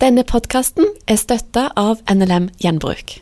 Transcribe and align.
Denne 0.00 0.22
podkasten 0.24 0.86
er 1.12 1.18
støtta 1.20 1.66
av 1.76 1.98
NLM 2.08 2.46
Gjenbruk. 2.62 3.18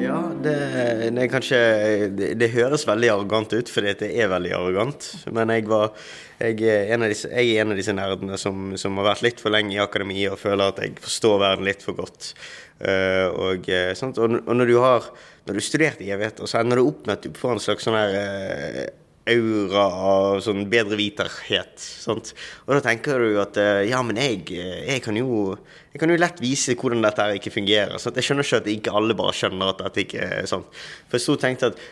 Ja, 0.00 0.16
det, 0.42 0.54
det 1.14 1.28
kanskje 1.30 1.60
det, 2.18 2.32
det 2.40 2.48
høres 2.50 2.82
veldig 2.88 3.12
arrogant 3.12 3.54
ut, 3.54 3.70
fordi 3.70 3.92
det 4.00 4.08
er 4.10 4.32
veldig 4.32 4.50
arrogant. 4.56 5.06
Men 5.30 5.52
jeg, 5.54 5.68
var, 5.70 5.92
jeg, 6.42 6.58
er, 6.66 7.04
disse, 7.12 7.30
jeg 7.30 7.52
er 7.52 7.62
en 7.62 7.76
av 7.76 7.78
disse 7.78 7.94
nerdene 7.94 8.40
som, 8.42 8.72
som, 8.80 8.98
har 8.98 9.12
vært 9.12 9.22
litt 9.28 9.44
for 9.44 9.54
lenge 9.54 9.76
i 9.76 9.82
akademiet 9.84 10.34
og 10.34 10.42
føler 10.42 10.72
at 10.72 10.82
jeg 10.82 10.96
forstår 11.04 11.38
verden 11.44 11.70
litt 11.70 11.86
for 11.86 12.00
godt. 12.00 12.32
Uh, 12.82 13.28
og, 13.30 13.70
uh, 13.70 13.92
og, 13.94 14.34
og, 14.40 14.50
når 14.56 14.72
du 14.72 14.80
har 14.82 15.06
når 15.46 15.60
du 15.60 15.62
studerte 15.62 16.02
i 16.02 16.10
evigheter, 16.10 16.50
så 16.50 16.58
ender 16.64 16.82
du 16.82 16.88
opp 16.88 17.06
med 17.06 17.20
at 17.20 17.30
du 17.30 17.38
får 17.38 17.54
en 17.54 17.62
slags 17.68 17.86
sånn 17.86 18.00
her 18.00 18.18
uh, 18.18 18.82
aura 19.30 19.82
av 20.10 20.40
sånn 20.44 20.64
bedre 20.70 20.98
viterhet. 20.98 21.76
Sant? 21.78 22.32
Og 22.66 22.74
da 22.76 22.80
tenker 22.84 23.22
du 23.22 23.38
at 23.42 23.58
eh, 23.60 23.86
ja, 23.90 24.00
men 24.06 24.18
jeg, 24.20 24.42
eh, 24.56 24.82
jeg, 24.88 25.02
kan 25.04 25.16
jo, 25.18 25.54
jeg 25.92 26.02
kan 26.02 26.12
jo 26.12 26.18
lett 26.20 26.42
vise 26.42 26.76
hvordan 26.78 27.04
dette 27.06 27.24
her 27.24 27.38
ikke 27.38 27.52
fungerer. 27.54 27.96
Sant? 28.02 28.18
Jeg 28.18 28.28
skjønner 28.28 28.46
ikke 28.46 28.60
at 28.60 28.70
ikke 28.74 28.94
alle 29.00 29.16
bare 29.18 29.36
skjønner 29.36 29.72
at 29.72 29.82
dette 29.84 30.04
ikke 30.04 30.26
er 30.26 30.48
sånn. 30.50 30.66
For 31.08 31.18
jeg 31.18 31.26
sto 31.26 31.36
og 31.36 31.44
tenkte 31.44 31.70
at 31.72 31.84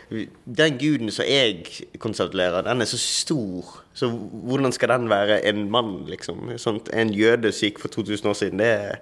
den 0.61 0.79
guden 0.81 1.13
som 1.15 1.29
jeg 1.29 1.87
konsertulerer, 2.01 2.65
den 2.67 2.85
er 2.85 2.91
så 2.91 2.99
stor. 3.01 3.73
Så 3.99 4.11
hvordan 4.11 4.75
skal 4.75 4.93
den 4.95 5.09
være 5.11 5.41
en 5.49 5.65
mann, 5.71 6.03
liksom? 6.09 6.53
Sånt, 6.61 6.91
en 6.95 7.13
jøde 7.15 7.53
som 7.55 7.69
gikk 7.69 7.81
for 7.83 7.93
2000 7.93 8.31
år 8.31 8.37
siden, 8.37 8.63
det, 8.63 8.99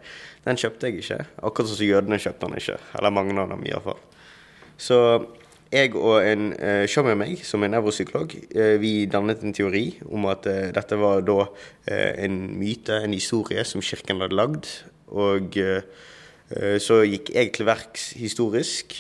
den 0.47 0.59
kjøpte 0.59 0.89
jeg 0.89 1.03
ikke. 1.03 1.23
Akkurat 1.45 1.73
som 1.73 1.89
jødene 1.89 2.21
kjøpte 2.21 2.47
den 2.47 2.61
ikke. 2.61 2.79
Eller 2.97 3.13
mange 3.13 3.35
av 3.41 3.51
dem, 3.53 3.65
iallfall. 3.67 3.99
Så 4.77 4.97
jeg 5.71 5.93
og 5.99 6.21
en 6.23 6.51
uh, 6.55 6.85
sjåfør 6.87 7.13
med 7.13 7.19
meg, 7.25 7.43
som 7.45 7.63
er 7.63 7.71
nevropsykolog, 7.73 8.33
uh, 8.55 8.75
vi 8.81 8.91
dannet 9.11 9.43
en 9.43 9.55
teori 9.55 9.85
om 10.07 10.27
at 10.31 10.47
uh, 10.47 10.69
dette 10.75 10.99
var 10.99 11.23
da 11.27 11.43
uh, 11.43 12.11
en 12.23 12.39
myte, 12.59 13.01
en 13.03 13.15
historie, 13.15 13.63
som 13.67 13.83
kirken 13.83 14.23
hadde 14.23 14.37
lagd. 14.37 14.69
Og 15.07 15.55
så 16.79 16.97
gikk 17.03 17.29
jeg 17.35 17.49
til 17.55 17.65
verks 17.67 18.09
historisk 18.15 18.93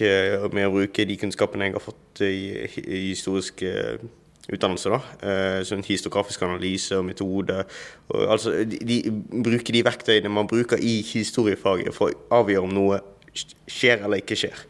med 0.51 0.65
å 0.67 0.71
bruke 0.71 1.05
de 1.07 1.15
kunnskapene 1.19 1.67
jeg 1.67 1.75
har 1.77 1.83
fått 1.83 2.21
i, 2.27 2.65
historisk 3.07 3.63
utdannelse. 3.63 4.91
da, 4.91 4.99
Sånn 5.67 5.83
histografisk 5.87 6.43
analyse 6.47 6.95
og 6.95 7.05
metode. 7.07 7.61
Og, 8.07 8.23
altså, 8.35 8.55
de, 8.67 8.99
bruke 9.31 9.75
de 9.75 9.83
verktøyene 9.87 10.31
man 10.31 10.47
bruker 10.47 10.79
i 10.79 10.97
historiefaget 11.07 11.95
for 11.95 12.11
å 12.11 12.41
avgjøre 12.41 12.67
om 12.67 12.75
noe 12.75 12.99
skjer 13.35 14.03
eller 14.03 14.23
ikke 14.23 14.39
skjer. 14.43 14.67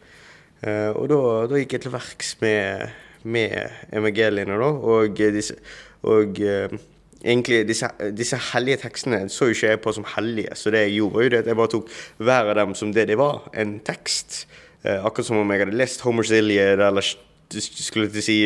Uh, 0.58 0.90
og 0.98 1.08
da, 1.10 1.18
da, 1.50 1.58
gikk 1.60 1.76
jeg 1.76 1.84
til 1.84 1.94
verks 1.94 2.32
med, 2.42 2.94
med 3.22 3.54
evangeliene, 3.94 4.58
da. 4.58 4.70
Og, 4.94 5.20
disse, 5.36 5.58
og 6.02 6.40
uh, 6.42 6.78
egentlig 7.22 7.62
disse, 7.68 7.90
disse, 8.16 8.38
hellige 8.52 8.82
tekstene 8.84 9.24
så 9.32 9.48
jo 9.48 9.56
ikke 9.56 9.72
jeg 9.74 9.82
på 9.84 9.94
som 9.94 10.08
hellige. 10.16 10.56
Så 10.58 10.74
det 10.74 10.86
jeg 10.86 10.98
gjorde, 10.98 11.14
var 11.14 11.26
jo 11.26 11.34
det 11.34 11.42
at 11.44 11.52
jeg 11.52 11.60
bare 11.62 11.74
tok 11.76 11.94
hver 12.18 12.52
av 12.52 12.58
dem 12.62 12.74
som 12.78 12.94
det 12.94 13.06
de 13.10 13.18
var, 13.18 13.46
en 13.54 13.78
tekst. 13.86 14.44
Uh, 14.84 14.98
akkurat 15.02 15.30
som 15.30 15.40
om 15.42 15.54
jeg 15.54 15.64
hadde 15.64 15.78
lest 15.78 16.02
Homer's 16.06 16.34
Iliad 16.34 16.82
eller 16.82 17.14
skulle 17.54 18.10
til 18.12 18.24
si 18.24 18.36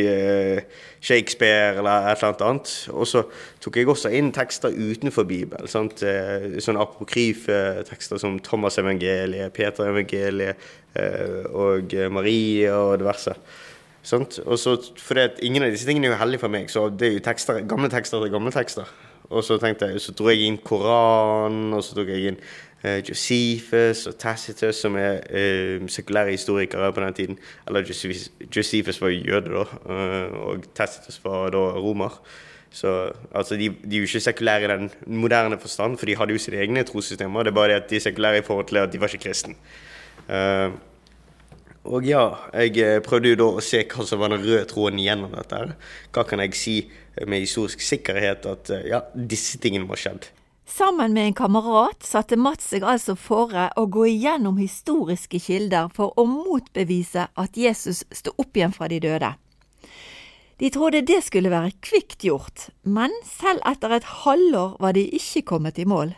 Shakespeare 1.03 1.79
eller 1.81 2.07
et 2.11 2.21
eller 2.21 2.29
annet 2.29 2.45
annet. 2.47 2.75
Og 2.95 3.09
så 3.11 3.25
tok 3.61 3.81
jeg 3.81 3.89
også 3.91 4.13
inn 4.15 4.31
tekster 4.35 4.71
utenfor 4.71 5.27
Bibelen. 5.27 5.71
Sant? 5.71 6.05
Sånne 6.63 6.85
apokryfe 6.85 7.59
tekster 7.89 8.21
som 8.23 8.39
Thomas 8.47 8.79
evangeliet, 8.79 9.53
Peter 9.57 9.91
evangeliet, 9.91 10.61
Eh, 10.95 11.45
og 11.57 11.95
Marie 12.13 12.73
og 12.73 12.99
diverse. 13.01 13.33
Sant? 14.03 14.39
Og 14.39 14.59
så, 14.59 14.77
fordi 14.99 15.21
at 15.21 15.39
Ingen 15.43 15.63
av 15.63 15.73
disse 15.73 15.89
tingene 15.89 16.11
er 16.11 16.13
jo 16.13 16.21
hellige 16.21 16.43
for 16.43 16.53
meg, 16.53 16.69
så 16.71 16.89
det 16.91 17.09
er 17.09 17.15
jo 17.17 17.25
tekster, 17.25 17.63
gamle 17.69 17.89
tekster 17.89 18.21
til 18.21 18.33
gamle 18.35 18.53
tekster. 18.53 18.91
Og 19.33 19.45
så 19.45 19.57
tenkte 19.57 19.89
jeg, 19.89 20.03
så 20.05 20.13
dro 20.13 20.29
jeg 20.29 20.45
inn 20.45 20.59
Koranen, 20.61 21.73
og 21.73 21.81
så 21.85 21.97
tok 21.97 22.11
jeg 22.13 22.33
inn 22.33 22.41
Josephus 22.85 24.07
og 24.11 24.17
Tacitus, 24.19 24.81
som 24.83 24.97
er 24.99 25.21
uh, 25.31 25.89
sekulære 25.89 26.35
historikere 26.35 26.93
på 26.93 27.01
den 27.01 27.15
tiden. 27.15 27.39
Eller 27.67 27.87
Josephus 28.57 29.01
var 29.03 29.09
jøde, 29.09 29.53
da, 29.55 29.67
uh, 29.87 30.39
og 30.49 30.65
Tacitus 30.75 31.21
var 31.25 31.51
da 31.55 31.59
romer. 31.79 32.21
Så 32.71 33.13
altså, 33.35 33.55
de, 33.55 33.69
de, 33.69 33.97
er 33.97 34.01
jo 34.01 34.09
ikke 34.09 34.21
sekulære 34.21 34.65
i 34.65 34.79
den 34.79 34.91
moderne 35.07 35.59
forstand, 35.61 35.99
for 35.99 36.07
de 36.07 36.17
hadde 36.17 36.33
jo 36.33 36.39
sine 36.39 36.57
egne 36.57 36.83
trossystemer. 36.83 37.43
Det 37.43 37.51
er 37.51 37.55
bare 37.55 37.69
det 37.69 37.83
at 37.83 37.91
de 37.91 37.97
er 37.97 38.01
sekulære 38.01 38.39
i 38.39 38.47
forhold 38.47 38.67
til 38.67 38.77
at 38.77 38.93
de 38.93 39.01
var 39.01 39.07
ikke 39.07 39.29
kristne. 39.29 39.55
Uh, 40.29 40.73
og 41.85 42.05
ja, 42.07 42.29
jeg 42.55 43.03
prøvde 43.03 43.33
jo 43.33 43.39
da 43.39 43.49
å 43.59 43.63
se 43.63 43.83
hva 43.91 44.05
som 44.07 44.21
var 44.23 44.31
den 44.31 44.43
røde 44.43 44.67
tråden 44.71 45.01
gjennom 45.03 45.35
dette. 45.35 45.55
her. 45.57 45.73
Hva 46.15 46.23
kan 46.27 46.41
jeg 46.41 46.55
si 46.55 46.77
med 47.27 47.43
historisk 47.43 47.81
sikkerhet 47.83 48.47
at 48.47 48.71
ja, 48.87 49.03
disse 49.15 49.59
tingene 49.59 49.85
må 49.85 49.95
ha 49.95 50.03
skjedd. 50.03 50.31
Sammen 50.67 51.13
med 51.13 51.27
en 51.27 51.35
kamerat 51.35 52.07
satte 52.07 52.37
Mats 52.39 52.71
seg 52.71 52.85
altså 52.87 53.17
fore 53.19 53.69
å 53.77 53.87
gå 53.91 54.07
igjennom 54.13 54.61
historiske 54.63 55.41
kilder 55.43 55.91
for 55.95 56.15
å 56.17 56.25
motbevise 56.29 57.27
at 57.35 57.59
Jesus 57.59 58.05
sto 58.15 58.33
opp 58.39 58.57
igjen 58.57 58.75
fra 58.75 58.89
de 58.89 59.01
døde. 59.03 59.35
De 60.63 60.71
trodde 60.71 61.03
det 61.03 61.19
skulle 61.27 61.51
være 61.51 61.75
kvikt 61.83 62.23
gjort, 62.23 62.69
men 62.87 63.11
selv 63.27 63.65
etter 63.67 63.97
et 63.97 64.07
halvår 64.23 64.77
var 64.79 64.95
de 64.95 65.03
ikke 65.19 65.43
kommet 65.51 65.81
i 65.83 65.89
mål. 65.89 66.15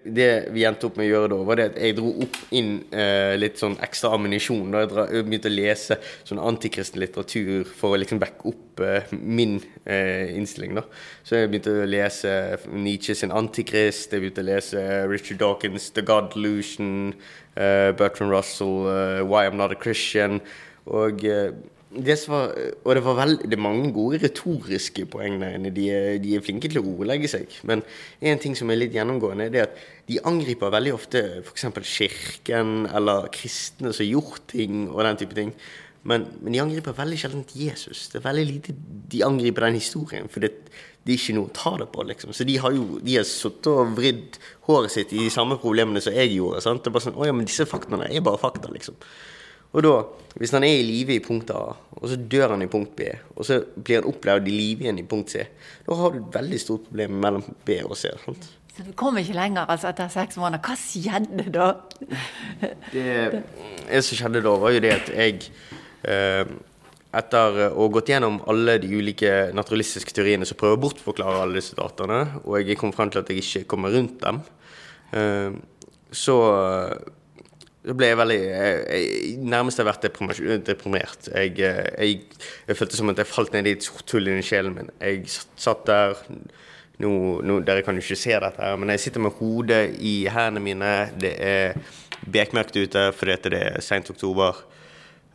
Det 0.00 0.48
vi 0.54 0.62
endte 0.64 0.86
opp 0.88 0.96
med 0.96 1.04
å 1.04 1.10
gjøre 1.10 1.28
da, 1.28 1.38
var 1.44 1.58
det 1.58 1.64
at 1.70 1.74
jeg 1.76 1.96
dro 1.98 2.10
opp 2.24 2.36
inn 2.56 2.70
eh, 2.88 3.34
litt 3.36 3.58
sånn 3.60 3.74
ekstra 3.84 4.14
ammunisjon. 4.16 4.70
Da 4.72 4.80
jeg, 4.84 4.90
dra, 4.94 5.04
begynte 5.26 5.50
å 5.50 5.52
lese 5.52 5.98
sånn 6.28 6.40
antikristen 6.40 7.02
litteratur 7.02 7.68
for 7.68 7.92
å 7.92 8.00
liksom 8.00 8.22
backe 8.22 8.48
opp 8.48 8.80
eh, 8.80 9.12
min 9.12 9.58
eh, 9.84 10.32
innstilling. 10.38 10.78
da. 10.78 10.86
Så 11.20 11.42
jeg 11.42 11.50
begynte 11.52 11.74
å 11.82 11.90
lese 11.90 12.32
Nietzsche 12.72 13.18
sin 13.18 13.34
'Antikrist', 13.34 14.16
jeg 14.16 14.24
begynte 14.24 14.40
å 14.40 14.48
lese 14.48 14.86
Richard 15.10 15.42
Dawkins' 15.44 15.90
'The 15.92 16.06
God 16.08 16.32
Delusion', 16.32 17.12
eh, 17.60 17.92
Bertrand 17.92 18.32
Russell, 18.32 18.88
eh, 18.88 19.20
'Why 19.20 19.50
I'm 19.50 19.60
Not 19.60 19.76
a 19.76 19.76
Christian'. 19.76 20.40
og 20.86 21.24
eh, 21.24 21.52
var, 21.90 22.52
og 22.84 22.94
det 22.94 23.02
var 23.02 23.16
veldig, 23.18 23.58
mange 23.58 23.92
gode 23.92 24.20
retoriske 24.22 25.06
poeng 25.10 25.40
der 25.42 25.56
inne. 25.58 25.72
De 25.74 25.88
de 26.22 26.36
er 26.36 26.44
flinke 26.44 26.70
til 26.70 26.78
å 26.78 26.86
ordlegge 26.86 27.28
seg. 27.28 27.50
Men 27.66 27.82
en 28.20 28.38
ting 28.38 28.54
som 28.54 28.70
er 28.70 28.78
litt 28.78 28.94
gjennomgående, 28.94 29.50
er 29.50 29.66
at 29.66 29.78
de 30.06 30.20
angriper 30.24 30.70
veldig 30.70 30.94
ofte 30.94 31.22
f.eks. 31.42 31.66
kirken 31.82 32.86
eller 32.94 33.26
kristne 33.34 33.92
som 33.92 34.04
har 34.04 34.12
gjort 34.12 34.46
ting 34.54 34.88
og 34.88 35.02
den 35.04 35.18
type 35.18 35.34
ting. 35.34 35.54
Men, 36.02 36.28
men, 36.40 36.54
de 36.54 36.62
angriper 36.62 36.96
veldig 36.96 37.18
sjelden 37.20 37.42
Jesus. 37.52 38.06
Det 38.08 38.20
er 38.20 38.28
veldig 38.28 38.46
lite 38.48 38.74
de 39.12 39.24
angriper 39.26 39.66
den 39.66 39.80
historien. 39.80 40.30
For 40.32 40.40
det, 40.40 40.54
det 41.04 41.12
er 41.12 41.18
ikke 41.18 41.36
noe 41.36 41.50
å 41.50 41.56
ta 41.56 41.74
det 41.82 41.90
på, 41.92 42.06
liksom. 42.08 42.32
Så 42.36 42.46
de 42.48 42.56
har 42.62 42.72
jo 42.76 43.00
de 43.04 43.18
har 43.18 43.26
sittet 43.28 43.68
og 43.72 43.92
vridd 43.98 44.38
håret 44.68 44.94
sitt 44.94 45.12
i 45.12 45.26
de 45.26 45.34
samme 45.34 45.58
problemene 45.60 46.00
som 46.04 46.16
jeg 46.16 46.32
gjorde. 46.38 46.62
sant? 46.64 46.84
Det 46.84 46.92
er 46.92 46.96
bare 46.96 47.08
sånn, 47.08 47.18
Å 47.18 47.28
ja, 47.28 47.36
men 47.36 47.50
disse 47.50 47.68
faktaene 47.68 48.08
er 48.08 48.24
bare 48.24 48.40
fakta, 48.40 48.72
liksom. 48.72 48.96
Og 49.70 49.84
da, 49.86 49.92
hvis 50.40 50.52
han 50.54 50.64
er 50.66 50.80
i 50.80 50.86
live 50.86 51.14
i 51.14 51.22
punkt 51.22 51.50
A, 51.54 51.74
og 51.94 52.06
så 52.10 52.16
dør 52.18 52.56
han 52.56 52.64
i 52.64 52.70
punkt 52.70 52.96
B, 52.98 53.06
og 53.36 53.46
så 53.46 53.60
blir 53.76 54.00
han 54.00 54.08
opplevd 54.10 54.48
i 54.50 54.54
live 54.54 54.86
igjen 54.86 54.98
i 54.98 55.06
punkt 55.06 55.34
C, 55.34 55.44
da 55.86 55.98
har 55.98 56.14
du 56.14 56.22
et 56.22 56.40
veldig 56.40 56.58
stort 56.62 56.88
problem 56.88 57.20
mellom 57.22 57.44
B 57.66 57.78
og 57.84 57.94
C. 57.98 58.10
Sant? 58.24 58.48
Så 58.70 58.86
du 58.86 58.90
kom 58.98 59.18
ikke 59.20 59.36
lenger 59.36 59.70
altså 59.70 59.90
etter 59.90 60.10
seks 60.10 60.38
måneder. 60.40 60.62
Hva 60.64 60.76
skjedde 60.78 61.46
da? 61.54 61.68
det, 62.94 63.06
det 63.90 64.02
som 64.06 64.18
skjedde 64.18 64.42
da, 64.46 64.56
var 64.62 64.74
jo 64.74 64.82
det 64.82 64.92
at 64.94 65.10
jeg 65.14 65.38
eh, 66.08 66.52
etter 67.20 67.62
å 67.68 67.84
ha 67.84 67.88
gått 67.92 68.12
gjennom 68.12 68.38
alle 68.50 68.76
de 68.82 68.90
ulike 68.90 69.50
naturalistiske 69.56 70.14
teoriene 70.14 70.46
som 70.46 70.58
prøver 70.58 70.78
å 70.78 70.82
bortforklare 70.84 71.42
alle 71.42 71.58
disse 71.58 71.78
dataene, 71.78 72.22
og 72.44 72.58
jeg 72.62 72.78
kom 72.80 72.94
frem 72.94 73.10
til 73.10 73.22
at 73.22 73.30
jeg 73.30 73.42
ikke 73.42 73.66
kommer 73.74 73.94
rundt 73.94 74.18
dem, 74.22 74.42
eh, 75.18 75.58
så 76.10 76.36
så 77.80 77.94
ble 77.96 78.10
jeg 78.10 78.18
veldig 78.20 78.40
jeg, 78.44 79.36
Nærmest 79.40 79.80
har 79.80 79.88
vært 79.88 80.02
deprimert. 80.04 81.28
Jeg, 81.32 81.54
jeg, 81.56 82.18
jeg, 82.68 82.76
følte 82.76 82.98
som 82.98 83.12
at 83.12 83.22
jeg 83.22 83.30
falt 83.30 83.54
ned 83.56 83.70
i 83.70 83.72
et 83.78 83.86
sort 83.86 84.12
hull 84.12 84.28
inni 84.28 84.44
sjelen 84.44 84.76
min. 84.76 84.90
Jeg 85.00 85.24
satt 85.30 85.86
der 85.88 86.18
nå, 87.00 87.12
nå, 87.46 87.60
Dere 87.64 87.84
kan 87.86 87.96
jo 87.96 88.04
ikke 88.04 88.18
se 88.20 88.34
dette, 88.36 88.60
her, 88.60 88.76
men 88.76 88.92
jeg 88.92 89.06
sitter 89.06 89.24
med 89.24 89.38
hodet 89.38 89.96
i 89.96 90.14
hendene 90.28 90.64
mine. 90.64 90.92
Det 91.20 91.32
er 91.40 91.80
bekmørkt 92.28 92.76
ute 92.76 93.06
fordi 93.16 93.38
det 93.48 93.62
er 93.70 93.80
seint 93.84 94.12
oktober. 94.12 94.60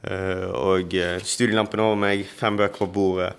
Eh, 0.06 0.46
og 0.54 0.94
eh, 0.94 1.18
studielampen 1.26 1.82
over 1.82 1.98
meg, 1.98 2.28
fem 2.30 2.62
bøker 2.62 2.86
på 2.86 2.92
bordet. 2.94 3.34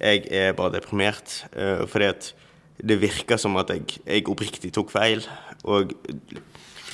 Jeg 0.00 0.24
er 0.32 0.56
bare 0.56 0.78
deprimert 0.78 1.42
eh, 1.52 1.84
fordi 1.88 2.08
at 2.08 2.32
det 2.76 2.98
virker 3.00 3.40
som 3.40 3.56
at 3.60 3.70
jeg, 3.72 4.00
jeg 4.04 4.28
oppriktig 4.32 4.72
tok 4.72 4.92
feil. 4.92 5.24
Og 5.68 5.92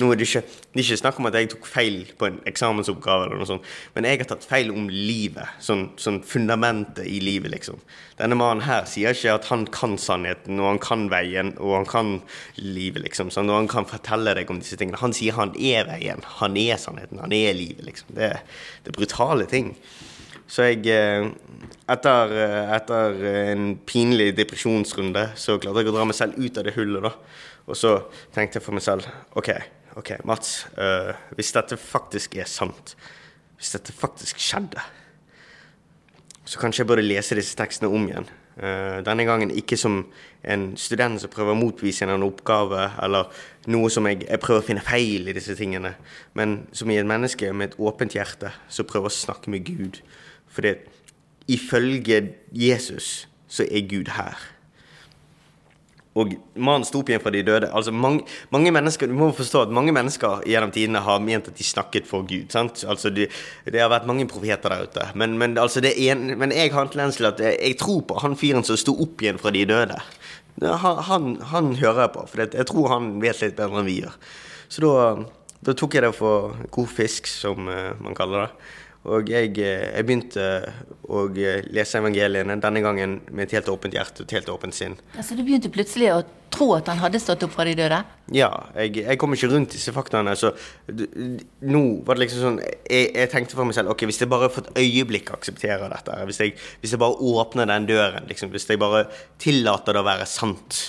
nå 0.01 0.07
er 0.09 0.17
det 0.17 0.25
ikke, 0.25 0.41
det 0.73 0.79
er 0.79 0.85
ikke 0.87 0.97
snakk 1.03 1.19
om 1.21 1.27
at 1.29 1.35
jeg 1.37 1.49
tok 1.51 1.67
feil 1.69 1.97
på 2.17 2.25
en 2.25 2.39
eksamensoppgave, 2.49 3.27
eller 3.27 3.37
noe 3.37 3.49
sånt, 3.49 3.67
men 3.93 4.07
jeg 4.07 4.23
har 4.23 4.29
tatt 4.31 4.47
feil 4.49 4.71
om 4.73 4.87
livet. 4.89 5.51
Sånn, 5.61 5.83
sånn 6.01 6.17
fundamentet 6.25 7.05
i 7.05 7.19
livet, 7.21 7.53
liksom. 7.53 7.77
Denne 8.17 8.37
mannen 8.39 8.65
her 8.65 8.87
sier 8.89 9.13
ikke 9.13 9.35
at 9.37 9.49
han 9.51 9.67
kan 9.73 9.93
sannheten, 10.01 10.57
og 10.57 10.71
han 10.71 10.81
kan 10.81 11.05
veien, 11.13 11.53
og 11.59 11.75
han 11.77 11.89
kan 11.89 12.13
livet, 12.57 13.03
liksom. 13.05 13.29
Sånn, 13.33 13.51
og 13.53 13.61
han 13.61 13.69
kan 13.69 13.89
fortelle 13.89 14.33
deg 14.39 14.49
om 14.49 14.63
disse 14.63 14.79
tingene. 14.79 15.01
Han 15.03 15.13
sier 15.13 15.37
han 15.37 15.53
er 15.59 15.85
veien, 15.91 16.25
han 16.39 16.57
er 16.57 16.81
sannheten, 16.81 17.21
han 17.21 17.37
er 17.37 17.53
livet, 17.57 17.85
liksom. 17.91 18.15
Det, 18.17 18.33
det 18.81 18.93
er 18.93 18.97
brutale 18.97 19.45
ting. 19.51 19.75
Så 20.49 20.67
jeg 20.67 20.83
eh, 20.91 21.29
etter, 21.89 22.33
eh, 22.37 22.73
etter 22.75 23.21
en 23.53 23.71
pinlig 23.89 24.33
depresjonsrunde 24.37 25.29
så 25.39 25.59
klarte 25.61 25.81
jeg 25.81 25.93
å 25.93 25.95
dra 25.95 26.09
meg 26.09 26.17
selv 26.17 26.37
ut 26.41 26.59
av 26.59 26.67
det 26.67 26.75
hullet, 26.77 27.05
da. 27.05 27.13
Og 27.69 27.79
så 27.79 27.95
tenkte 28.35 28.59
jeg 28.59 28.65
for 28.65 28.75
meg 28.75 28.83
selv 28.85 29.07
OK, 29.39 29.49
ok, 29.99 30.15
Mats. 30.25 30.65
Uh, 30.77 31.13
hvis 31.37 31.53
dette 31.55 31.77
faktisk 31.79 32.37
er 32.37 32.49
sant, 32.49 32.95
hvis 33.57 33.73
dette 33.75 33.95
faktisk 33.95 34.41
skjedde, 34.41 34.81
så 36.43 36.59
kanskje 36.59 36.83
jeg 36.83 36.89
burde 36.89 37.05
lese 37.05 37.37
disse 37.39 37.57
tekstene 37.57 37.91
om 37.91 38.07
igjen. 38.09 38.29
Uh, 38.53 38.99
denne 39.05 39.25
gangen 39.25 39.53
ikke 39.53 39.77
som 39.79 40.03
en 40.43 40.65
student 40.77 41.21
som 41.21 41.31
prøver 41.33 41.55
å 41.55 41.57
motvise 41.57 42.05
en 42.05 42.25
oppgave, 42.25 42.89
eller 43.01 43.31
noe 43.71 43.89
som 43.93 44.05
jeg, 44.09 44.21
jeg, 44.27 44.41
prøver 44.43 44.61
å 44.61 44.67
finne 44.67 44.85
feil 44.85 45.29
i 45.29 45.35
disse 45.35 45.55
tingene, 45.57 45.95
men 46.37 46.63
som 46.75 46.91
i 46.91 46.99
et 46.99 47.09
menneske 47.09 47.49
med 47.53 47.71
et 47.71 47.79
åpent 47.81 48.17
hjerte 48.17 48.51
som 48.69 48.89
prøver 48.89 49.09
å 49.09 49.17
snakke 49.17 49.53
med 49.53 49.65
Gud. 49.69 50.01
Fordi 50.53 50.75
ifølge 51.49 52.35
Jesus 52.53 53.25
så 53.47 53.65
er 53.69 53.87
Gud 53.89 54.13
her. 54.17 54.52
Og 56.19 56.35
mannen 56.53 56.85
sto 56.85 57.01
opp 57.01 57.09
igjen 57.09 57.21
fra 57.23 57.31
de 57.33 57.41
døde. 57.45 57.69
Altså 57.73 57.91
mange, 57.91 58.27
mange, 58.53 58.71
mennesker, 58.71 59.07
Du 59.09 59.15
må 59.17 59.31
forstå 59.33 59.63
at 59.65 59.73
mange 59.73 59.93
mennesker 59.95 60.43
gjennom 60.45 60.71
tidene 60.71 61.01
har 61.01 61.19
ment 61.19 61.47
at 61.49 61.57
de 61.57 61.65
snakket 61.65 62.07
for 62.07 62.21
Gud. 62.29 62.51
sant? 62.51 62.83
Altså 62.87 63.09
de, 63.09 63.27
Det 63.65 63.81
har 63.81 63.89
vært 63.89 64.05
mange 64.05 64.27
profeter 64.27 64.69
der 64.69 64.83
ute. 64.83 65.07
Men, 65.15 65.37
men, 65.37 65.57
altså 65.57 65.81
en, 65.81 66.37
men 66.37 66.51
jeg 66.51 66.71
har 66.71 66.81
en 66.81 66.89
tendens 66.89 67.17
til 67.17 67.25
at 67.25 67.39
jeg, 67.39 67.57
jeg, 67.59 67.77
tror 67.77 68.01
på 68.01 68.19
han 68.21 68.37
fyren 68.37 68.63
som 68.63 68.77
sto 68.77 68.93
opp 68.93 69.21
igjen 69.21 69.41
fra 69.41 69.51
de 69.51 69.65
døde. 69.65 69.97
Han, 70.61 70.97
han, 71.09 71.41
han 71.49 71.75
hører 71.75 72.05
jeg 72.05 72.13
på, 72.13 72.27
for 72.29 72.45
jeg 72.45 72.67
tror 72.69 72.91
han 72.93 73.21
vet 73.21 73.41
litt 73.41 73.57
bedre 73.57 73.81
enn 73.81 73.89
vi 73.89 74.03
gjør. 74.03 74.13
Så 74.69 74.83
da, 74.85 75.15
da 75.65 75.73
tok 75.73 75.97
jeg 75.97 76.05
det 76.05 76.13
for 76.13 76.53
god 76.69 76.89
fisk, 76.93 77.27
som 77.27 77.65
uh, 77.65 77.97
man 77.97 78.13
kaller 78.13 78.45
det. 78.45 78.69
Og 79.03 79.27
jeg, 79.27 79.57
eh, 79.59 79.89
jeg, 79.89 80.05
begynte 80.07 80.43
å 81.11 81.25
lese 81.33 81.99
evangeliene, 81.99 82.55
denne 82.63 82.83
gangen 82.83 83.17
med 83.31 83.49
et 83.49 83.57
helt 83.57 83.71
åpent 83.73 83.95
hjerte 83.95 84.23
og 84.23 84.29
et 84.29 84.37
helt 84.37 84.51
åpent 84.53 84.75
sinn. 84.75 84.95
Altså 85.17 85.33
så 85.33 85.39
du 85.39 85.43
begynte 85.43 85.71
plutselig 85.73 86.07
å 86.13 86.21
tro 86.53 86.69
at 86.77 86.87
han 86.87 87.01
hadde 87.01 87.19
stått 87.19 87.43
opp 87.43 87.51
fra 87.55 87.65
de 87.67 87.73
døde? 87.75 87.99
Ja, 88.31 88.49
jeg, 88.77 89.01
jeg 89.01 89.19
kom 89.19 89.35
ikke 89.35 89.49
rundt 89.51 89.75
disse 89.75 89.91
faktaene. 89.95 90.37
Så 90.39 90.53
nå 90.87 91.83
var 92.07 92.15
det 92.15 92.25
liksom 92.25 92.45
sånn 92.45 92.61
jeg, 92.63 93.09
jeg, 93.09 93.27
tenkte 93.33 93.57
for 93.57 93.67
meg 93.67 93.75
selv 93.75 93.91
ok, 93.91 94.05
hvis 94.07 94.21
jeg 94.23 94.31
bare 94.31 94.51
for 94.53 94.63
et 94.63 94.79
øyeblikk 94.85 95.33
aksepterer 95.35 95.91
dette, 95.91 96.17
hvis 96.29 96.39
jeg, 96.45 96.55
hvis 96.79 96.95
jeg 96.95 97.03
bare 97.03 97.31
åpner 97.33 97.67
den 97.73 97.89
døren, 97.89 98.29
liksom, 98.31 98.53
hvis 98.55 98.69
jeg 98.69 98.79
bare 98.81 99.07
tillater 99.41 99.97
det 99.97 100.03
å 100.05 100.07
være 100.07 100.29
sant, 100.29 100.81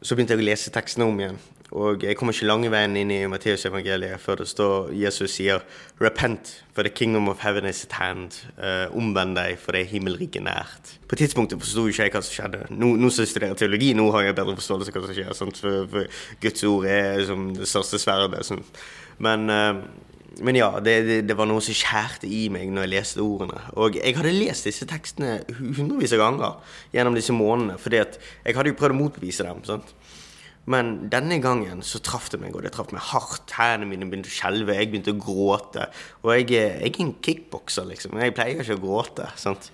så 0.00 0.16
begynte 0.16 0.34
jeg 0.34 0.42
å 0.42 0.50
lese 0.50 0.74
tekstene 0.74 1.06
om 1.06 1.22
igjen. 1.22 1.42
Og 1.70 2.02
jeg 2.02 2.16
kommer 2.18 2.34
ikke 2.34 2.48
lange 2.48 2.70
veien 2.72 2.96
inn 2.98 3.12
i 3.14 3.20
Matteusevangeliet 3.30 4.18
før 4.18 4.40
det 4.40 4.48
står 4.50 4.90
Jesus 4.96 5.36
sier 5.38 5.62
'Repent, 6.00 6.64
for 6.74 6.82
the 6.82 6.90
kingdom 6.90 7.28
of 7.28 7.40
heaven 7.40 7.64
is 7.64 7.84
at 7.84 7.92
hand'. 7.92 8.42
Uh, 8.58 8.96
Omvend 8.96 9.36
deg, 9.36 9.58
for 9.58 9.72
det 9.72 9.80
er 9.80 9.92
himmelriket 9.92 10.42
nært. 10.42 10.98
På 11.08 11.16
tidspunktet 11.16 11.60
forsto 11.62 11.86
ikke 11.86 12.02
jeg 12.02 12.14
hva 12.14 12.22
som 12.22 12.34
skjedde. 12.34 12.66
Nå, 12.70 12.96
nå 12.96 13.10
som 13.10 13.22
jeg 13.22 13.28
studerer 13.28 13.54
teologi, 13.54 13.92
nå 13.94 14.10
har 14.10 14.22
jeg 14.22 14.34
bedre 14.34 14.56
forståelse 14.58 14.90
av 14.90 14.98
hva 14.98 15.06
som 15.06 15.14
skjer. 15.14 15.34
For, 15.60 15.86
for, 15.90 16.22
Guds 16.42 16.64
ord 16.64 16.86
er 16.90 17.24
som 17.26 17.50
det 17.54 17.68
største 17.68 18.02
sverdet. 18.02 18.42
Sånn. 18.46 18.64
Men, 19.18 19.46
uh, 19.46 19.78
men 20.42 20.58
ja, 20.58 20.72
det, 20.82 20.96
det, 21.06 21.20
det, 21.28 21.36
var 21.38 21.46
noe 21.46 21.62
som 21.62 21.76
skjærte 21.76 22.26
i 22.26 22.48
meg 22.50 22.66
når 22.72 22.88
jeg 22.88 22.94
leste 22.96 23.22
ordene. 23.22 23.62
Og 23.78 23.94
jeg 24.00 24.16
hadde 24.18 24.34
lest 24.34 24.66
disse 24.66 24.90
tekstene 24.90 25.38
hundrevis 25.54 26.16
av 26.18 26.24
ganger 26.24 26.76
gjennom 26.96 27.14
disse 27.14 27.34
månedene, 27.36 27.78
fordi 27.78 28.02
at 28.02 28.18
jeg 28.42 28.58
hadde 28.58 28.74
jo 28.74 28.78
prøvd 28.80 28.96
å 28.96 29.02
motbevise 29.04 29.46
dem. 29.46 29.62
sant? 29.68 29.94
Men 30.68 31.08
denne 31.10 31.38
gangen 31.40 31.80
så 31.86 31.98
traff 32.04 32.28
det 32.30 32.38
meg, 32.42 32.54
og 32.54 32.62
det 32.62 32.72
traff 32.74 32.92
meg 32.92 33.02
hardt. 33.10 33.54
Hendene 33.56 33.88
mine 33.88 34.08
begynte 34.10 34.28
å 34.30 34.34
skjelve, 34.34 34.76
jeg 34.76 34.90
begynte 34.92 35.14
å 35.14 35.20
gråte. 35.20 35.86
Og 36.22 36.34
jeg, 36.34 36.50
jeg 36.52 36.92
er 36.92 37.00
en 37.04 37.14
kickbokser, 37.24 37.88
liksom. 37.88 38.18
Jeg 38.20 38.34
pleier 38.36 38.60
ikke 38.60 38.76
å 38.76 38.82
gråte. 38.82 39.30
sant? 39.40 39.70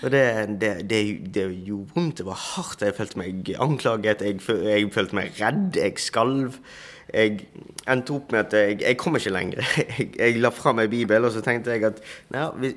Og 0.00 0.06
det, 0.14 0.22
det, 0.62 0.72
det, 0.90 1.00
det 1.34 1.48
gjorde 1.66 1.96
vondt. 1.96 2.20
Det 2.22 2.28
var 2.30 2.38
hardt. 2.44 2.86
Jeg 2.86 2.96
følte 2.96 3.20
meg 3.20 3.52
anklaget, 3.58 4.24
jeg, 4.24 4.38
jeg 4.70 4.94
følte 4.94 5.18
meg 5.18 5.42
redd, 5.42 5.80
jeg 5.82 5.98
skalv. 6.00 6.60
Jeg 7.10 7.48
endte 7.90 8.14
opp 8.14 8.30
med 8.30 8.46
at 8.46 8.54
jeg, 8.54 8.78
jeg 8.84 8.98
kom 9.02 9.18
ikke 9.18 9.34
lenger. 9.34 9.66
Jeg, 9.90 10.12
jeg 10.14 10.38
la 10.38 10.52
fra 10.54 10.70
meg 10.76 10.92
Bibelen, 10.92 11.26
og 11.26 11.34
så 11.34 11.42
tenkte 11.42 11.74
jeg 11.74 11.82
at 11.88 11.98
nei, 12.30 12.70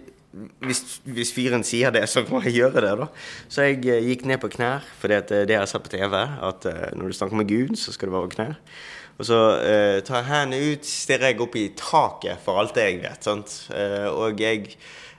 hvis, 0.64 1.32
fyren 1.36 1.66
sier 1.68 1.94
det, 1.94 2.08
så 2.10 2.24
må 2.30 2.42
jeg 2.48 2.58
gjøre 2.58 2.82
det, 2.82 2.96
da. 3.04 3.08
Så 3.52 3.68
jeg 3.68 3.84
uh, 3.86 4.00
gikk 4.10 4.26
ned 4.30 4.42
på 4.42 4.50
knær, 4.56 4.86
for 5.00 5.12
det, 5.12 5.24
er 5.30 5.48
det 5.50 5.60
har 5.60 5.70
sett 5.70 5.86
på 5.86 5.94
TV, 5.94 6.18
at 6.18 6.68
uh, 6.70 6.90
når 6.98 7.12
du 7.12 7.18
snakker 7.20 7.40
med 7.40 7.52
Gud, 7.52 7.76
så 7.80 7.94
skal 7.94 8.10
du 8.10 8.16
være 8.16 8.32
på 8.32 8.36
knær. 8.40 8.58
Og 9.22 9.28
så 9.30 9.40
eh, 9.62 10.00
tar 10.02 10.24
jeg 10.24 10.26
hendene 10.26 10.74
ut, 10.74 10.88
stirrer 10.90 11.30
jeg 11.30 11.42
opp 11.46 11.54
i 11.62 11.68
taket 11.78 12.40
for 12.42 12.58
alt 12.58 12.74
det 12.74 12.86
jeg 12.88 12.96
vet. 13.04 13.20
sant? 13.22 13.52
og 14.10 14.42
jeg 14.42 14.72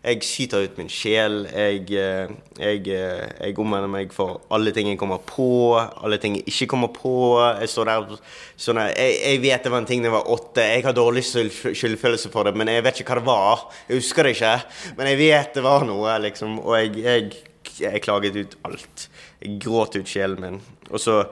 jeg 0.04 0.20
skyter 0.26 0.66
ut 0.66 0.76
min 0.76 0.90
sjel. 0.92 1.46
Jeg, 1.48 1.86
eh, 1.96 2.32
jeg, 2.60 2.82
eh, 2.92 3.22
jeg 3.40 3.56
omvender 3.60 3.88
meg 3.88 4.12
for 4.12 4.42
alle 4.52 4.74
ting 4.76 4.90
jeg 4.90 5.00
kommer 5.00 5.22
på, 5.24 5.78
alle 5.80 6.18
ting 6.20 6.36
jeg 6.36 6.44
ikke 6.50 6.68
kommer 6.74 6.92
på. 6.92 7.14
Jeg 7.62 7.70
står 7.72 7.88
der 7.88 8.18
sånn 8.60 8.82
jeg, 8.82 9.14
jeg, 9.22 9.40
vet 9.46 9.64
det 9.64 9.72
var 9.72 9.80
en 9.80 9.88
ting 9.88 10.04
da 10.04 10.10
jeg 10.10 10.16
var 10.18 10.30
åtte. 10.36 10.68
Jeg 10.68 10.84
har 10.84 10.96
dårlig 10.96 11.24
skyldfølelse 11.24 12.32
for 12.34 12.44
det, 12.44 12.52
men 12.60 12.68
jeg 12.72 12.84
vet 12.84 13.00
ikke 13.00 13.14
hva 13.16 13.22
det 13.22 13.30
var. 13.30 13.66
Jeg 13.88 14.02
husker 14.02 14.28
det 14.28 14.36
ikke, 14.36 14.54
men 15.00 15.12
jeg 15.12 15.20
vet 15.24 15.56
det 15.56 15.64
var 15.64 15.88
noe, 15.88 16.20
liksom. 16.26 16.60
Og 16.60 16.76
jeg, 17.08 17.42
jeg 17.80 18.04
klaget 18.04 18.40
ut 18.42 18.56
alt. 18.68 19.08
Jeg 19.40 19.58
gråt 19.64 19.96
ut 19.96 20.08
sjelen 20.08 20.40
min. 20.44 20.62
Og 20.92 21.00
så 21.00 21.22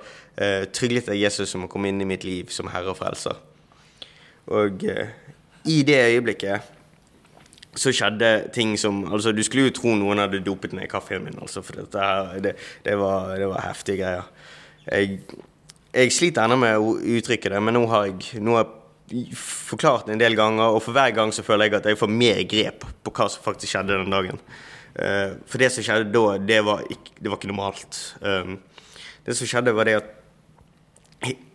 eh, 0.41 0.65
tryglet 0.73 1.13
jeg 1.13 1.27
Jesus 1.27 1.53
å 1.61 1.69
komme 1.69 1.93
inn 1.93 2.01
i 2.01 2.09
mitt 2.09 2.25
liv 2.25 2.49
som 2.55 2.73
herre 2.73 2.95
og 2.95 3.03
frelser. 3.05 3.37
Og 4.49 4.89
eh, 4.89 5.13
i 5.69 5.83
det 5.87 6.01
øyeblikket 6.09 6.79
så 7.75 7.93
skjedde 7.95 8.31
ting 8.53 8.75
som 8.79 9.01
altså 9.09 9.33
Du 9.33 9.43
skulle 9.47 9.71
jo 9.71 9.77
tro 9.77 9.95
noen 9.97 10.21
hadde 10.21 10.43
dopet 10.45 10.75
ned 10.77 10.91
kaffen 10.93 11.25
min, 11.25 11.39
altså, 11.41 11.63
for 11.65 11.81
dette 11.81 11.99
her, 11.99 12.35
det, 12.45 12.57
det, 12.85 12.99
var, 13.01 13.33
det 13.41 13.49
var 13.49 13.65
heftige 13.69 14.03
greier. 14.03 14.29
Jeg, 14.85 15.21
jeg 15.93 16.13
sliter 16.13 16.45
ennå 16.45 16.59
med 16.61 16.79
å 16.79 16.95
uttrykke 17.17 17.53
det, 17.53 17.63
men 17.65 17.77
nå 17.79 17.87
har 17.91 18.11
jeg 18.11 18.43
nå 18.45 18.59
har 18.59 18.67
jeg 19.13 19.37
forklart 19.37 20.07
det 20.09 20.17
en 20.17 20.23
del 20.23 20.37
ganger, 20.39 20.73
og 20.73 20.83
for 20.85 20.97
hver 20.97 21.13
gang 21.17 21.33
så 21.35 21.45
føler 21.45 21.69
jeg 21.69 21.81
at 21.81 21.91
jeg 21.91 22.01
får 22.01 22.13
mer 22.13 22.43
grep 22.49 22.87
på 23.05 23.13
hva 23.13 23.29
som 23.33 23.45
faktisk 23.45 23.75
skjedde 23.75 23.99
den 24.01 24.15
dagen. 24.15 24.41
Uh, 24.93 25.41
for 25.49 25.61
det 25.61 25.71
som 25.73 25.85
skjedde 25.85 26.13
da, 26.13 26.37
det 26.41 26.61
var 26.65 26.85
ikke, 26.93 27.17
det 27.19 27.33
var 27.33 27.41
ikke 27.41 27.53
normalt. 27.53 28.01
Um, 28.21 28.59
det 29.27 29.37
som 29.39 29.49
skjedde, 29.49 29.75
var 29.77 29.89
det 29.89 29.99
at 30.01 30.11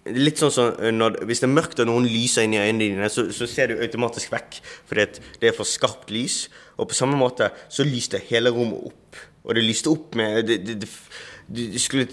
Litt 0.07 0.39
sånn 0.39 0.53
som 0.53 0.77
når, 0.95 1.17
Hvis 1.27 1.41
det 1.43 1.49
er 1.49 1.51
mørkt 1.51 1.81
og 1.83 1.89
noen 1.89 2.07
lyser 2.07 2.45
inn 2.47 2.55
i 2.55 2.61
øynene 2.61 2.83
dine, 2.85 3.09
så, 3.11 3.27
så 3.35 3.47
ser 3.49 3.73
du 3.73 3.81
automatisk 3.83 4.31
vekk 4.31 4.61
fordi 4.87 5.07
det 5.41 5.49
er 5.49 5.57
for 5.57 5.67
skarpt 5.67 6.13
lys. 6.15 6.45
Og 6.77 6.87
på 6.91 6.97
samme 6.97 7.17
måte 7.19 7.49
så 7.73 7.85
lyste 7.87 8.21
hele 8.29 8.53
rommet 8.55 8.87
opp. 8.91 9.19
Og 9.47 9.55
det 9.55 9.65
lyste 9.65 9.91
opp 9.91 10.15
med 10.19 10.47
det, 10.47 10.57
det, 10.67 10.77
det, 10.83 11.81
skulle, 11.81 12.07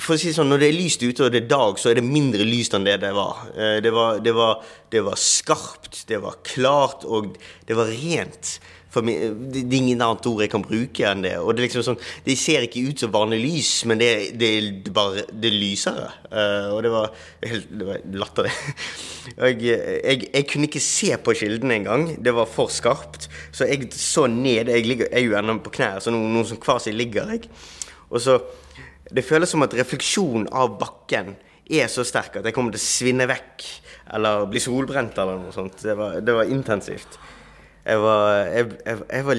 For 0.00 0.14
å 0.14 0.18
si 0.20 0.30
det 0.30 0.36
sånn, 0.36 0.50
når 0.52 0.62
det 0.62 0.68
er 0.70 0.78
lyst 0.78 1.04
ute 1.04 1.26
og 1.26 1.32
det 1.32 1.42
er 1.44 1.50
dag, 1.50 1.80
så 1.80 1.90
er 1.90 2.00
det 2.00 2.06
mindre 2.06 2.46
lyst 2.48 2.76
enn 2.76 2.86
det 2.88 2.98
det 3.04 3.12
var. 3.16 3.44
Eh, 3.52 3.78
det 3.84 3.92
var, 3.94 4.20
det 4.24 4.36
var, 4.36 4.62
det 4.92 5.04
var 5.04 5.20
skarpt, 5.20 6.04
det 6.08 6.20
var 6.24 6.40
klart, 6.46 7.04
og 7.04 7.36
det 7.68 7.76
var 7.78 7.92
rent. 7.92 8.56
For 8.92 9.04
det, 9.08 9.62
er 9.62 9.74
ingen 9.78 10.02
annet 10.04 10.26
ord 10.28 10.42
jeg 10.44 10.50
kan 10.52 10.64
bruke 10.64 11.04
enn 11.08 11.24
det. 11.24 11.32
Og 11.40 11.54
det, 11.56 11.64
liksom 11.64 11.84
sånn, 11.86 12.00
De 12.26 12.34
ser 12.36 12.66
ikke 12.66 12.82
ut 12.90 13.00
som 13.00 13.14
vanlig 13.14 13.38
lys, 13.40 13.70
men 13.88 14.02
det, 14.02 14.10
det, 14.40 14.50
det 14.84 14.92
bare 14.92 15.24
det 15.32 15.48
er 15.48 15.56
lysere. 15.56 16.10
Uh, 16.28 16.74
og 16.74 16.82
det 16.84 16.92
var 16.92 17.08
helt 17.48 17.72
det 17.72 17.88
var 17.88 18.02
latterlig. 18.22 18.52
jeg, 19.46 19.56
jeg, 19.64 20.26
jeg, 20.26 20.48
kunne 20.52 20.68
ikke 20.68 20.84
se 20.84 21.08
på 21.24 21.36
kildene 21.40 21.80
engang. 21.80 22.06
Det 22.20 22.36
var 22.36 22.50
for 22.52 22.72
skarpt. 22.72 23.30
Så 23.48 23.70
jeg 23.70 23.88
så 23.96 24.26
ned. 24.28 24.68
Jeg, 24.68 24.84
ligger, 24.84 25.08
jeg 25.08 25.22
er 25.22 25.30
jo 25.30 25.40
ennå 25.40 25.56
på 25.64 25.72
knær, 25.78 26.02
så 26.04 26.12
noen, 26.12 26.28
noen 26.36 26.52
som 26.52 26.60
kvasi 26.60 26.92
ligger 26.92 27.32
jeg. 27.32 27.48
Og 28.12 28.20
så 28.20 28.42
Det 29.12 29.24
føles 29.24 29.50
som 29.50 29.60
at 29.64 29.74
refleksjonen 29.76 30.46
av 30.56 30.76
bakken 30.80 31.34
er 31.72 31.88
så 31.92 32.04
sterk 32.04 32.38
at 32.38 32.46
jeg 32.48 32.54
kommer 32.56 32.72
til 32.72 32.80
å 32.80 32.84
svinne 32.84 33.26
vekk. 33.28 33.64
Eller 34.16 34.46
bli 34.48 34.60
solbrent 34.60 35.16
eller 35.20 35.40
noe 35.40 35.52
sånt. 35.52 35.80
Det 35.80 35.96
var, 35.96 36.20
det 36.20 36.36
var 36.36 36.52
intensivt 36.52 37.18
jeg 37.86 37.98
var, 37.98 38.30
jeg, 38.30 38.66
jeg, 39.12 39.26
var, 39.26 39.34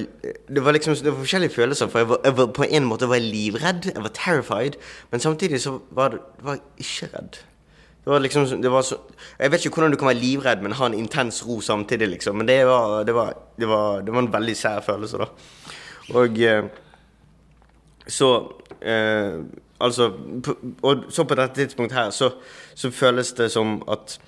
det 0.56 0.64
var 0.66 0.72
liksom 0.76 0.96
det 0.96 1.12
var 1.12 1.20
forskjellige 1.20 1.54
følelser. 1.56 1.88
For 1.88 2.04
var, 2.04 2.32
var, 2.36 2.46
på 2.46 2.64
en 2.64 2.86
måte 2.86 3.08
var 3.08 3.16
jeg 3.16 3.30
livredd. 3.32 3.88
Jeg 3.94 4.04
var 4.04 4.12
terrified. 4.14 4.76
Men 5.12 5.20
samtidig 5.20 5.62
så 5.62 5.80
var, 5.92 6.18
var 6.44 6.60
jeg 6.60 6.62
ikke 6.78 7.10
redd. 7.18 7.40
Det 8.04 8.12
var 8.12 8.20
liksom, 8.20 8.62
det 8.62 8.72
var 8.72 8.82
så, 8.82 8.98
jeg 9.40 9.52
vet 9.52 9.66
ikke 9.66 9.78
hvordan 9.78 9.92
du 9.92 9.98
kan 9.98 10.08
være 10.08 10.20
livredd, 10.20 10.62
men 10.62 10.76
ha 10.76 10.86
en 10.86 10.94
intens 10.94 11.46
ro 11.48 11.62
samtidig, 11.62 12.08
liksom. 12.08 12.36
Men 12.36 12.48
det 12.48 12.66
var, 12.68 13.04
det 13.04 13.16
var, 13.16 13.34
det 13.60 13.68
var, 13.68 14.02
det 14.02 14.14
var 14.14 14.20
en 14.20 14.34
veldig 14.34 14.58
sær 14.58 14.82
følelse, 14.84 15.18
da. 15.18 15.26
Og 16.20 16.40
eh, 16.40 16.64
så 18.08 18.52
eh, 18.82 19.40
Altså 19.84 20.12
Og 20.82 21.04
så 21.10 21.24
på 21.24 21.36
dette 21.36 21.56
tidspunktet 21.56 21.98
her, 21.98 22.10
så, 22.10 22.30
så 22.76 22.92
føles 22.92 23.34
det 23.34 23.52
som 23.52 23.82
at 23.92 24.20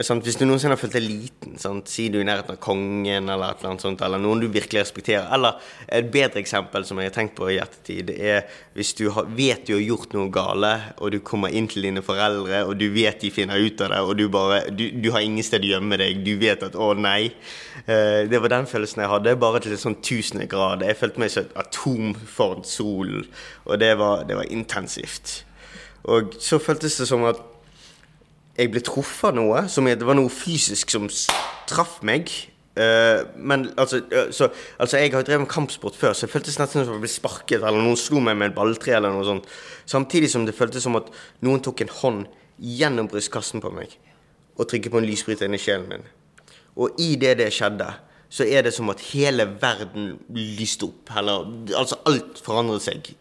sant? 0.00 0.24
Hvis 0.24 0.38
du 0.40 0.46
noensinne 0.46 0.72
har 0.72 0.80
følt 0.80 0.94
deg 0.96 1.04
liten, 1.04 1.58
sant? 1.60 1.90
si 1.92 2.06
du 2.08 2.16
i 2.20 2.24
nærheten 2.24 2.54
av 2.54 2.60
kongen 2.64 3.28
eller 3.28 3.58
eller 3.60 3.80
sånt, 3.82 4.00
eller 4.00 4.20
noen 4.22 4.40
du 4.40 4.46
virkelig 4.48 4.80
respekterer. 4.80 5.26
Eller 5.36 5.58
et 5.92 6.08
bedre 6.12 6.40
eksempel 6.40 6.86
som 6.88 7.00
jeg 7.00 7.10
har 7.10 7.16
tenkt 7.18 7.36
på 7.36 7.50
i 7.52 7.58
ettertid, 7.60 8.14
er 8.16 8.46
hvis 8.72 8.94
du 8.96 9.10
har, 9.12 9.28
vet 9.36 9.66
du 9.68 9.74
har 9.76 9.84
gjort 9.84 10.16
noe 10.16 10.32
gale, 10.32 10.72
og 10.96 11.12
du 11.12 11.18
kommer 11.20 11.52
inn 11.52 11.68
til 11.68 11.84
dine 11.84 12.04
foreldre, 12.04 12.64
og 12.64 12.80
du 12.80 12.86
vet 12.94 13.20
de 13.20 13.32
finner 13.34 13.60
ut 13.60 13.84
av 13.84 13.92
det, 13.92 14.00
og 14.00 14.16
du 14.16 14.26
bare 14.32 14.62
Du, 14.72 14.86
du 15.04 15.10
har 15.12 15.20
ingen 15.20 15.44
sted 15.44 15.64
å 15.66 15.74
gjemme 15.74 15.98
deg. 16.00 16.24
Du 16.24 16.36
vet 16.40 16.62
at 16.64 16.74
'å, 16.74 16.94
nei'. 16.96 17.34
Eh, 17.86 18.24
det 18.30 18.40
var 18.40 18.48
den 18.48 18.66
følelsen 18.66 19.02
jeg 19.02 19.12
hadde, 19.12 19.36
bare 19.36 19.60
til 19.60 19.76
en 19.76 19.84
sånn 19.84 20.00
tusende 20.00 20.48
grad. 20.48 20.80
Jeg 20.80 20.96
følte 20.96 21.20
meg 21.20 21.30
som 21.30 21.44
et 21.44 21.56
atom 21.56 22.14
foran 22.14 22.64
solen, 22.64 23.26
og 23.66 23.78
det 23.78 23.98
var, 23.98 24.24
det 24.24 24.36
var 24.36 24.48
intensivt. 24.48 25.44
Og 26.04 26.34
så 26.40 26.58
føltes 26.58 26.96
det 26.96 27.06
som 27.06 27.24
at 27.28 27.51
jeg 28.58 28.72
ble 28.72 28.82
truffet 28.84 29.30
av 29.30 29.36
noe. 29.38 29.66
Som 29.72 29.88
det 29.88 30.06
var 30.06 30.18
noe 30.18 30.32
fysisk 30.32 30.92
som 30.92 31.08
traff 31.70 32.00
meg. 32.06 32.30
Uh, 32.72 33.28
men 33.36 33.66
altså, 33.76 34.00
uh, 34.08 34.30
så, 34.32 34.48
altså 34.80 34.96
Jeg 34.96 35.12
har 35.12 35.26
drevet 35.28 35.42
med 35.42 35.50
kampsport 35.52 35.96
før, 35.96 36.14
så 36.16 36.24
det 36.24 36.32
føltes 36.32 36.56
nesten 36.56 36.86
som 36.86 36.94
jeg 36.94 37.02
ble 37.02 37.10
sparket, 37.12 37.58
eller 37.60 37.84
noen 37.84 37.98
slo 38.00 38.22
meg 38.24 38.38
med 38.40 38.50
en 38.50 38.56
balltre, 38.56 38.94
eller 38.96 39.12
noe 39.12 39.26
sånt. 39.28 39.50
Samtidig 39.84 40.30
som 40.32 40.46
det 40.48 40.56
føltes 40.56 40.86
som 40.86 40.96
at 40.96 41.10
noen 41.44 41.60
tok 41.60 41.84
en 41.84 41.92
hånd 42.00 42.24
gjennom 42.62 43.10
brystkassen 43.12 43.60
på 43.60 43.72
meg 43.74 43.98
og 44.60 44.68
trykket 44.68 44.92
på 44.92 45.00
en 45.00 45.08
lysbryter 45.08 45.48
inn 45.48 45.56
i 45.56 45.60
sjelen 45.60 45.88
min. 45.88 46.08
Og 46.80 46.96
i 47.00 47.14
det 47.20 47.34
det 47.40 47.48
skjedde, 47.54 47.88
så 48.32 48.46
er 48.48 48.64
det 48.64 48.72
som 48.76 48.88
at 48.92 49.00
hele 49.12 49.46
verden 49.60 50.14
lyste 50.32 50.88
opp. 50.88 51.12
Eller 51.16 51.48
altså 51.76 51.98
alt 52.08 52.40
forandret 52.44 52.84
seg 52.84 53.12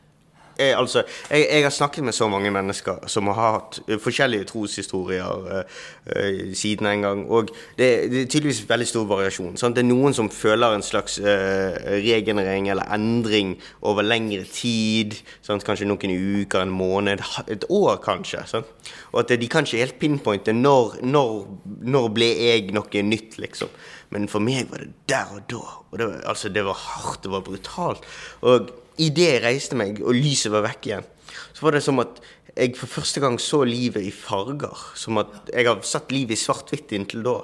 jeg, 0.62 0.78
altså, 0.78 1.04
jeg, 1.30 1.48
jeg, 1.48 1.64
har 1.64 1.74
snakket 1.76 2.04
med 2.08 2.16
så 2.16 2.28
mange 2.32 2.52
mennesker 2.54 3.08
som 3.12 3.30
har 3.32 3.58
hatt 3.58 3.80
forskjellige 4.04 4.48
troshistorier 4.52 5.48
uh, 5.50 6.54
siden 6.58 6.90
en 6.90 7.06
gang. 7.06 7.24
Og 7.30 7.52
det, 7.78 7.90
det, 8.12 8.22
er 8.22 8.30
tydeligvis 8.32 8.64
veldig 8.70 8.88
stor 8.88 9.08
variasjon. 9.10 9.58
Sant? 9.58 9.76
Det 9.78 9.84
er 9.86 9.90
noen 9.90 10.16
som 10.18 10.30
føler 10.32 10.78
en 10.78 10.86
slags 10.86 11.20
uh, 11.24 11.74
regenerering 12.02 12.70
eller 12.72 12.90
endring 12.94 13.56
over 13.82 14.06
lengre 14.06 14.46
tid. 14.50 15.18
Sant? 15.42 15.66
Kanskje 15.68 15.90
noen 15.90 16.16
uker, 16.42 16.62
en 16.62 16.76
måned, 16.76 17.24
et 17.52 17.66
år 17.70 17.98
kanskje. 18.04 18.46
Sant? 18.50 18.92
Og 19.12 19.24
at 19.24 19.34
de 19.40 19.50
kan 19.52 19.68
ikke 19.68 19.84
helt 19.84 20.00
pinpointe 20.00 20.54
når, 20.56 21.02
når, 21.04 21.42
når 21.82 22.14
ble 22.16 22.30
jeg 22.38 22.70
noe 22.76 23.04
nytt, 23.08 23.40
liksom. 23.42 23.72
Men 24.12 24.28
for 24.32 24.44
meg 24.44 24.68
var 24.72 24.84
det 24.84 24.92
der 25.10 25.32
og 25.32 25.44
da. 25.52 25.64
Og 25.92 26.00
det 26.00 26.08
var, 26.08 26.22
altså, 26.34 26.50
det 26.52 26.64
var 26.68 26.80
hardt, 26.80 27.24
det 27.24 27.32
var 27.32 27.44
brutalt. 27.48 28.08
Og 28.42 28.72
idet 29.00 29.28
jeg 29.28 29.44
reiste 29.46 29.78
meg, 29.80 30.02
og 30.04 30.18
lyset 30.18 30.52
var 30.54 30.66
vekk 30.68 30.90
igjen, 30.90 31.10
så 31.56 31.68
var 31.68 31.78
det 31.78 31.84
som 31.86 32.02
at 32.04 32.22
jeg 32.52 32.76
for 32.76 32.92
første 32.92 33.22
gang 33.24 33.38
så 33.40 33.62
livet 33.64 34.04
i 34.04 34.12
farger. 34.12 34.76
Som 35.00 35.22
at 35.22 35.52
jeg 35.54 35.68
har 35.68 35.80
sett 35.88 36.12
livet 36.12 36.36
i 36.36 36.42
svart-hvitt 36.42 36.92
inntil 36.98 37.24
da. 37.26 37.38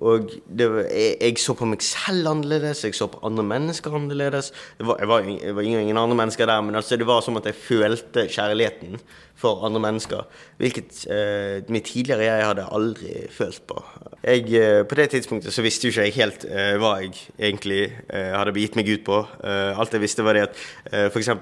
Og 0.00 0.30
var, 0.46 0.76
jeg, 0.88 1.16
jeg, 1.20 1.38
så 1.42 1.54
på 1.58 1.66
meg 1.68 1.82
selv 1.84 2.28
annerledes, 2.30 2.84
jeg 2.86 2.94
så 2.96 3.08
på 3.10 3.20
andre 3.26 3.42
mennesker 3.44 3.94
annerledes. 3.98 4.52
Det 4.78 4.86
var, 4.88 5.00
jeg, 5.02 5.08
var, 5.10 5.26
jeg 5.28 5.56
var 5.56 5.66
ingen, 5.66 5.98
andre 5.98 6.16
mennesker 6.16 6.48
der, 6.48 6.60
men 6.64 6.78
altså 6.78 6.96
det 6.96 7.08
var 7.08 7.20
som 7.26 7.36
at 7.36 7.48
jeg 7.50 7.58
følte 7.58 8.24
kjærligheten 8.30 9.00
for 9.40 9.66
andre 9.66 9.82
mennesker. 9.84 10.22
Hvilket 10.60 11.02
eh, 11.12 11.68
mitt 11.72 11.90
tidligere 11.90 12.28
jeg 12.28 12.46
hadde 12.46 12.68
aldri 12.72 13.26
følt 13.34 13.60
på. 13.68 13.82
Jeg, 14.22 14.46
eh, 14.56 14.80
på 14.88 14.98
det 15.00 15.10
tidspunktet 15.16 15.52
så 15.52 15.64
visste 15.66 15.88
jo 15.88 15.92
ikke 15.92 16.08
jeg 16.08 16.16
helt 16.16 16.48
eh, 16.48 16.72
hva 16.80 16.94
jeg 17.02 17.12
egentlig 17.50 17.82
eh, 17.90 18.32
hadde 18.36 18.56
begitt 18.56 18.80
meg 18.80 18.88
ut 18.94 19.04
på. 19.04 19.20
Eh, 19.44 19.76
alt 19.76 19.96
jeg 19.96 20.06
visste, 20.06 20.24
var 20.24 20.38
det 20.38 20.48
at 20.48 20.64
eh, 20.92 21.10
f.eks. 21.10 21.34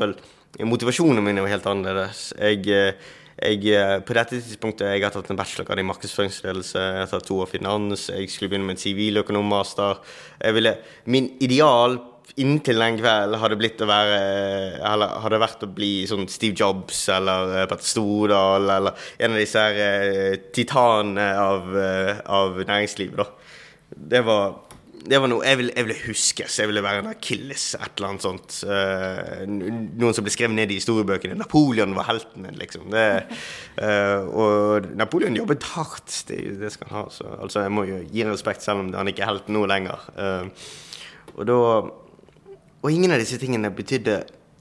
motivasjonen 0.67 1.23
min 1.23 1.45
var 1.45 1.55
helt 1.55 1.71
annerledes. 1.71 2.31
Jeg 2.39 2.67
eh, 2.75 3.15
jeg, 3.39 3.63
eh, 3.71 4.01
på 4.03 4.15
dette 4.17 4.39
tidspunktet 4.39 4.91
jeg 4.91 5.05
har 5.05 5.15
tatt 5.15 5.31
en 5.31 5.39
bachelorgrad 5.39 5.79
i 5.79 5.87
markedsføringsledelse, 5.87 6.83
jeg 6.83 7.03
har 7.05 7.11
tatt 7.11 7.27
to 7.29 7.39
år 7.45 7.51
finans, 7.51 8.09
jeg 8.11 8.31
skulle 8.33 8.51
begynne 8.53 8.67
med 8.67 8.79
en 8.79 8.83
siviløkonommaster. 8.83 10.01
Min 11.07 11.31
ideal 11.45 12.01
inntil 12.39 12.83
den 12.83 12.99
kvelden 13.01 13.41
hadde 13.41 13.59
blitt 13.59 13.81
å 13.83 13.89
være 13.89 14.19
eller 14.85 15.15
hadde 15.25 15.41
vært 15.43 15.65
å 15.65 15.71
bli 15.75 15.93
sånn 16.07 16.29
Steve 16.31 16.59
Jobs 16.59 17.07
eller 17.15 17.55
eh, 17.57 17.67
Petter 17.71 17.89
Stordal 17.89 18.69
eller 18.77 19.09
en 19.19 19.35
av 19.35 19.43
disse 19.43 19.63
her 19.65 20.39
titanene 20.55 21.29
av, 21.39 21.71
av 22.27 22.63
næringslivet, 22.65 23.23
da. 23.23 23.31
Det 23.89 24.21
var 24.27 24.68
det 25.07 25.19
var 25.21 25.31
noe 25.31 25.47
jeg 25.47 25.59
ville, 25.61 25.73
jeg 25.77 25.87
ville 25.87 26.05
huskes. 26.07 26.57
Jeg 26.61 26.71
ville 26.71 26.83
være 26.85 27.03
en 27.03 27.11
Akilles, 27.11 27.65
et 27.79 27.99
eller 27.99 28.09
annet 28.09 28.25
sånt. 28.25 28.57
Uh, 28.67 29.45
noen 29.47 30.17
som 30.17 30.27
ble 30.27 30.33
skrevet 30.35 30.57
ned 30.57 30.73
i 30.73 30.79
historiebøkene. 30.81 31.37
Napoleon 31.39 31.95
var 31.97 32.09
helten 32.11 32.45
min, 32.45 32.59
liksom. 32.59 32.89
Det, 32.93 33.05
uh, 33.83 34.27
og 34.29 34.89
Napoleon 34.99 35.39
jobbet 35.39 35.69
hardt, 35.75 36.11
det, 36.31 36.41
det 36.63 36.73
skal 36.75 36.91
han 36.91 37.01
ha. 37.01 37.05
Så, 37.15 37.29
altså, 37.39 37.63
jeg 37.67 37.75
må 37.77 37.87
jo 37.89 38.03
gi 38.05 38.25
ham 38.25 38.35
respekt, 38.35 38.65
selv 38.65 38.85
om 38.85 38.93
han 38.97 39.13
ikke 39.13 39.27
er 39.27 39.33
helten 39.33 39.57
nå 39.57 39.65
lenger. 39.71 40.11
Uh, 40.19 40.69
og 41.37 41.47
da 41.49 41.63
Og 42.79 42.93
ingen 42.95 43.11
av 43.11 43.19
disse 43.19 43.39
tingene 43.43 43.73
betydde 43.75 44.21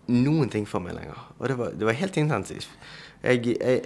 noen 0.10 0.50
ting 0.50 0.64
for 0.66 0.82
meg 0.82 0.96
lenger. 0.98 1.20
Og 1.38 1.52
det 1.52 1.58
var, 1.60 1.76
det 1.78 1.86
var 1.86 1.98
helt 2.00 2.16
intensivt. 2.18 2.72
Jeg, 3.24 3.58
jeg, 3.58 3.82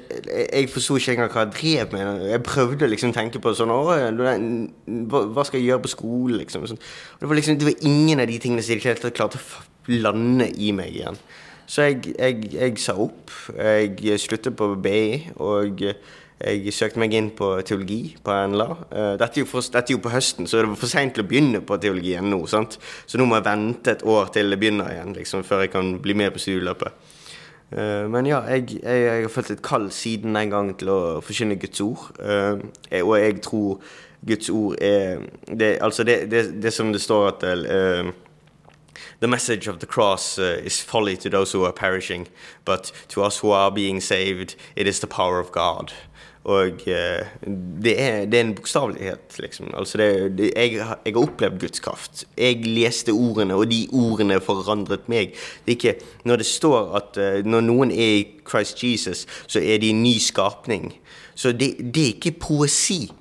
jeg 0.53 0.69
forsto 0.69 0.97
ikke 0.99 1.13
engang 1.15 1.31
hva 1.31 1.45
jeg 1.45 1.53
drev 1.55 1.93
med. 1.95 2.25
Jeg 2.29 2.43
prøvde 2.45 2.89
liksom 2.91 3.13
å 3.13 3.15
tenke 3.15 3.39
på 3.41 3.53
sånn 3.57 3.71
Hva 3.71 5.45
skal 5.47 5.61
jeg 5.61 5.69
gjøre 5.69 5.85
på 5.85 5.93
skolen, 5.93 6.41
liksom? 6.41 6.67
Sånn. 6.69 6.81
Det, 7.21 7.29
var 7.29 7.39
liksom, 7.39 7.59
det 7.61 7.69
var 7.69 7.85
ingen 7.87 8.21
av 8.21 8.27
de 8.29 8.39
tingene 8.43 8.65
som 8.65 8.75
jeg 8.75 9.13
klarte 9.15 9.39
å 9.39 9.95
lande 10.01 10.51
i 10.51 10.73
meg 10.75 10.97
igjen. 10.99 11.19
Så 11.71 11.87
jeg, 11.87 12.17
jeg, 12.19 12.75
sa 12.83 12.97
opp. 12.99 13.31
Jeg 13.55 14.19
sluttet 14.19 14.57
på 14.59 14.73
BI, 14.83 15.31
og 15.39 15.85
jeg 16.41 16.73
søkte 16.75 16.99
meg 16.99 17.13
inn 17.15 17.29
på 17.37 17.53
teologi 17.67 18.17
på 18.23 18.35
NLA. 18.51 18.67
Eh, 18.89 19.13
dette 19.21 19.39
er 19.39 19.45
jo, 19.45 19.49
for, 19.49 19.63
dette 19.63 19.93
er 19.93 19.95
jo 19.95 20.03
på 20.03 20.11
høsten, 20.11 20.49
så 20.49 20.59
det 20.59 20.71
var 20.73 20.81
for 20.81 20.91
seint 20.91 21.15
til 21.15 21.23
å 21.23 21.29
begynne 21.29 21.61
på 21.63 21.77
teologien 21.81 22.27
nå. 22.27 22.41
sant? 22.49 22.79
Så 23.05 23.21
nå 23.21 23.27
må 23.29 23.37
jeg 23.39 23.47
vente 23.47 23.95
et 23.95 24.03
år 24.03 24.33
til 24.35 24.51
det 24.51 24.59
begynner 24.59 24.91
igjen, 24.91 25.15
liksom, 25.15 25.45
før 25.47 25.65
jeg 25.65 25.73
kan 25.75 25.95
bli 26.03 26.17
med 26.17 26.33
på 26.33 26.41
studieløpet. 26.41 27.11
Uh, 27.71 28.09
men 28.11 28.25
ja, 28.25 28.39
jeg, 28.39 28.83
jeg, 28.83 29.03
jeg, 29.03 29.21
har 29.21 29.29
følt 29.29 29.51
et 29.51 29.61
kall 29.63 29.91
siden 29.91 30.35
den 30.35 30.49
gang 30.51 30.73
til 30.79 30.89
å 30.91 31.01
forkynne 31.23 31.55
Guds 31.59 31.81
ord. 31.81 32.09
Uh, 32.19 32.59
jeg, 32.91 33.03
og 33.03 33.15
jeg 33.19 33.37
tror 33.45 33.79
Guds 34.27 34.49
ord 34.49 34.75
er 34.81 35.23
det, 35.47 35.77
Altså, 35.81 36.03
det, 36.03 36.31
det, 36.31 36.63
det 36.63 36.73
som 36.73 36.91
det 36.91 37.01
står 37.01 37.27
at 37.27 37.43
uh, 37.47 38.11
The 39.21 39.27
message 39.27 39.69
of 39.69 39.79
the 39.79 39.85
cross 39.85 40.37
is 40.39 40.81
folly 40.81 41.15
to 41.15 41.29
those 41.29 41.53
who 41.53 41.63
are 41.63 41.73
perishing, 41.73 42.27
but 42.65 42.91
to 43.09 43.23
us 43.23 43.37
who 43.37 43.51
are 43.51 43.71
being 43.71 44.01
saved, 44.01 44.55
it 44.75 44.87
is 44.87 44.99
the 44.99 45.07
power 45.07 45.39
of 45.39 45.51
God. 45.51 45.93
Og 46.43 46.87
eh, 46.89 47.27
det, 47.83 47.93
er, 48.01 48.25
det, 48.25 48.39
er, 48.39 48.41
en 48.41 48.55
bokstavelighet, 48.57 49.35
liksom. 49.39 49.69
Altså 49.77 49.97
det, 49.97 50.07
det, 50.37 50.51
jeg, 50.55 50.71
jeg, 50.73 51.13
har 51.13 51.21
opplevd 51.21 51.59
Guds 51.61 51.79
kraft. 51.79 52.23
Jeg 52.37 52.65
leste 52.65 53.13
ordene, 53.13 53.53
og 53.53 53.69
de 53.69 53.83
ordene 53.93 54.39
forandret 54.41 55.05
meg. 55.11 55.35
Det 55.65 55.75
er 55.75 55.77
ikke 55.77 55.95
Når 56.25 56.41
det 56.41 56.45
står 56.45 56.95
at 56.97 57.21
uh, 57.21 57.45
når 57.45 57.61
noen 57.61 57.91
er 57.91 58.15
i 58.17 58.27
Christ 58.49 58.83
Jesus, 58.83 59.27
så 59.47 59.61
er 59.61 59.77
de 59.77 59.93
en 59.93 60.03
ny 60.03 60.17
skapning. 60.17 60.89
Så 61.35 61.51
det, 61.51 61.75
det 61.93 62.03
er 62.03 62.15
ikke 62.15 62.39
poesi. 62.41 63.11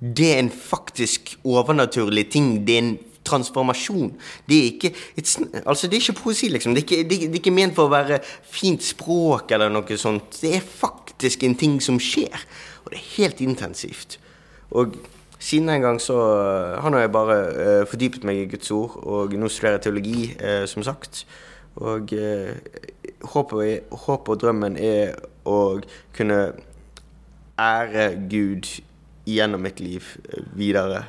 Det 0.00 0.32
er 0.34 0.38
en 0.38 0.50
faktisk 0.50 1.38
overnaturlig 1.44 2.28
ting. 2.30 2.66
Det 2.66 2.74
er 2.74 2.82
en 2.84 2.98
transformasjon. 3.26 4.12
Det 4.48 4.60
er 4.60 4.68
ikke, 4.70 4.92
altså 5.64 5.90
det 5.90 5.98
er 5.98 6.04
ikke 6.04 6.22
poesi, 6.22 6.50
liksom. 6.52 6.76
Det 6.76 6.84
er 6.84 6.86
ikke, 6.86 7.02
det, 7.08 7.18
det 7.26 7.34
er 7.34 7.42
ikke 7.42 7.56
ment 7.56 7.76
for 7.76 7.90
å 7.90 7.94
være 7.94 8.20
fint 8.50 8.84
språk 8.86 9.52
eller 9.56 9.72
noe 9.72 9.98
sånt. 10.00 10.40
Det 10.42 10.54
er 10.58 10.64
faktisk 10.64 11.44
en 11.46 11.58
ting 11.58 11.76
som 11.84 12.00
skjer. 12.02 12.46
Og 12.84 12.94
det 12.94 13.00
er 13.00 13.12
helt 13.16 13.42
intensivt. 13.44 14.18
Og 14.70 14.94
siden 15.38 15.68
den 15.68 15.80
gang 15.80 16.00
så 16.00 16.16
eh, 16.16 16.76
har 16.82 16.90
nå 16.90 17.00
jeg 17.02 17.12
bare 17.12 17.36
uh, 17.54 17.82
fordypet 17.88 18.24
meg 18.26 18.40
i 18.40 18.48
Guds 18.50 18.70
ord, 18.74 18.96
og 19.04 19.34
nå 19.36 19.50
studerer 19.52 19.76
jeg 19.76 19.84
teologi, 19.86 20.20
uh, 20.40 20.64
som 20.70 20.84
sagt. 20.86 21.26
Og 21.76 22.14
uh, 22.16 22.54
håpet, 23.34 23.90
håpet 24.06 24.32
og 24.32 24.40
drømmen 24.42 24.78
er 24.80 25.18
å 25.46 25.58
kunne 26.16 26.40
ære 27.60 28.08
Gud 28.30 28.70
gjennom 29.26 29.62
mitt 29.66 29.80
liv 29.80 30.08
videre. 30.56 31.04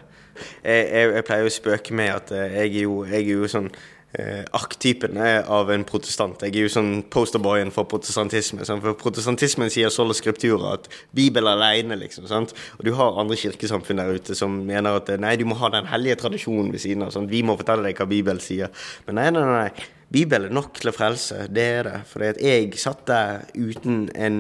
Jeg, 0.64 0.88
jeg, 0.88 1.14
jeg, 1.18 1.28
pleier 1.28 1.48
å 1.48 1.54
spøke 1.54 1.98
med 1.98 2.14
at 2.14 2.34
jeg 2.36 2.74
er 2.74 2.84
jo, 2.84 3.04
jeg 3.08 3.24
er 3.24 3.40
jo 3.42 3.52
sånn 3.52 3.72
eh, 4.18 4.44
arketypen 4.52 5.18
av 5.46 5.72
en 5.72 5.84
protestant. 5.88 6.42
Jeg 6.46 6.56
er 6.56 6.68
jo 6.68 6.72
sånn 6.72 6.92
posterboyen 7.14 7.72
for 7.76 7.90
protestantisme. 7.90 8.66
For 8.68 8.98
protestantismen 9.00 9.72
sier 9.74 9.92
sola 9.94 10.16
skriptura, 10.18 10.76
at 10.78 10.88
Bibelen 11.16 11.52
alene, 11.54 12.00
liksom. 12.00 12.28
Sant? 12.30 12.56
Og 12.78 12.88
du 12.88 12.94
har 12.98 13.20
andre 13.20 13.38
kirkesamfunn 13.40 14.02
der 14.02 14.16
ute 14.18 14.38
som 14.38 14.62
mener 14.68 15.02
at 15.02 15.12
nei, 15.22 15.36
du 15.40 15.46
må 15.50 15.60
ha 15.62 15.72
den 15.74 15.90
hellige 15.92 16.22
tradisjonen 16.24 16.72
ved 16.74 16.84
siden 16.84 17.06
av. 17.08 17.14
Sant? 17.16 17.32
Vi 17.32 17.44
må 17.46 17.58
fortelle 17.60 17.88
deg 17.90 18.00
hva 18.00 18.10
Bibelen 18.10 18.44
sier. 18.44 18.74
Men 19.08 19.22
nei, 19.22 19.30
nei, 19.36 19.46
nei. 19.52 19.94
Bibelen 20.08 20.48
er 20.48 20.56
nok 20.56 20.78
til 20.80 20.88
å 20.88 20.96
frelse, 20.96 21.50
det 21.52 21.64
er 21.68 21.88
det. 21.90 21.98
For 22.08 22.24
jeg 22.24 22.78
satt 22.80 23.04
der 23.10 23.42
uten 23.58 24.06
en 24.16 24.38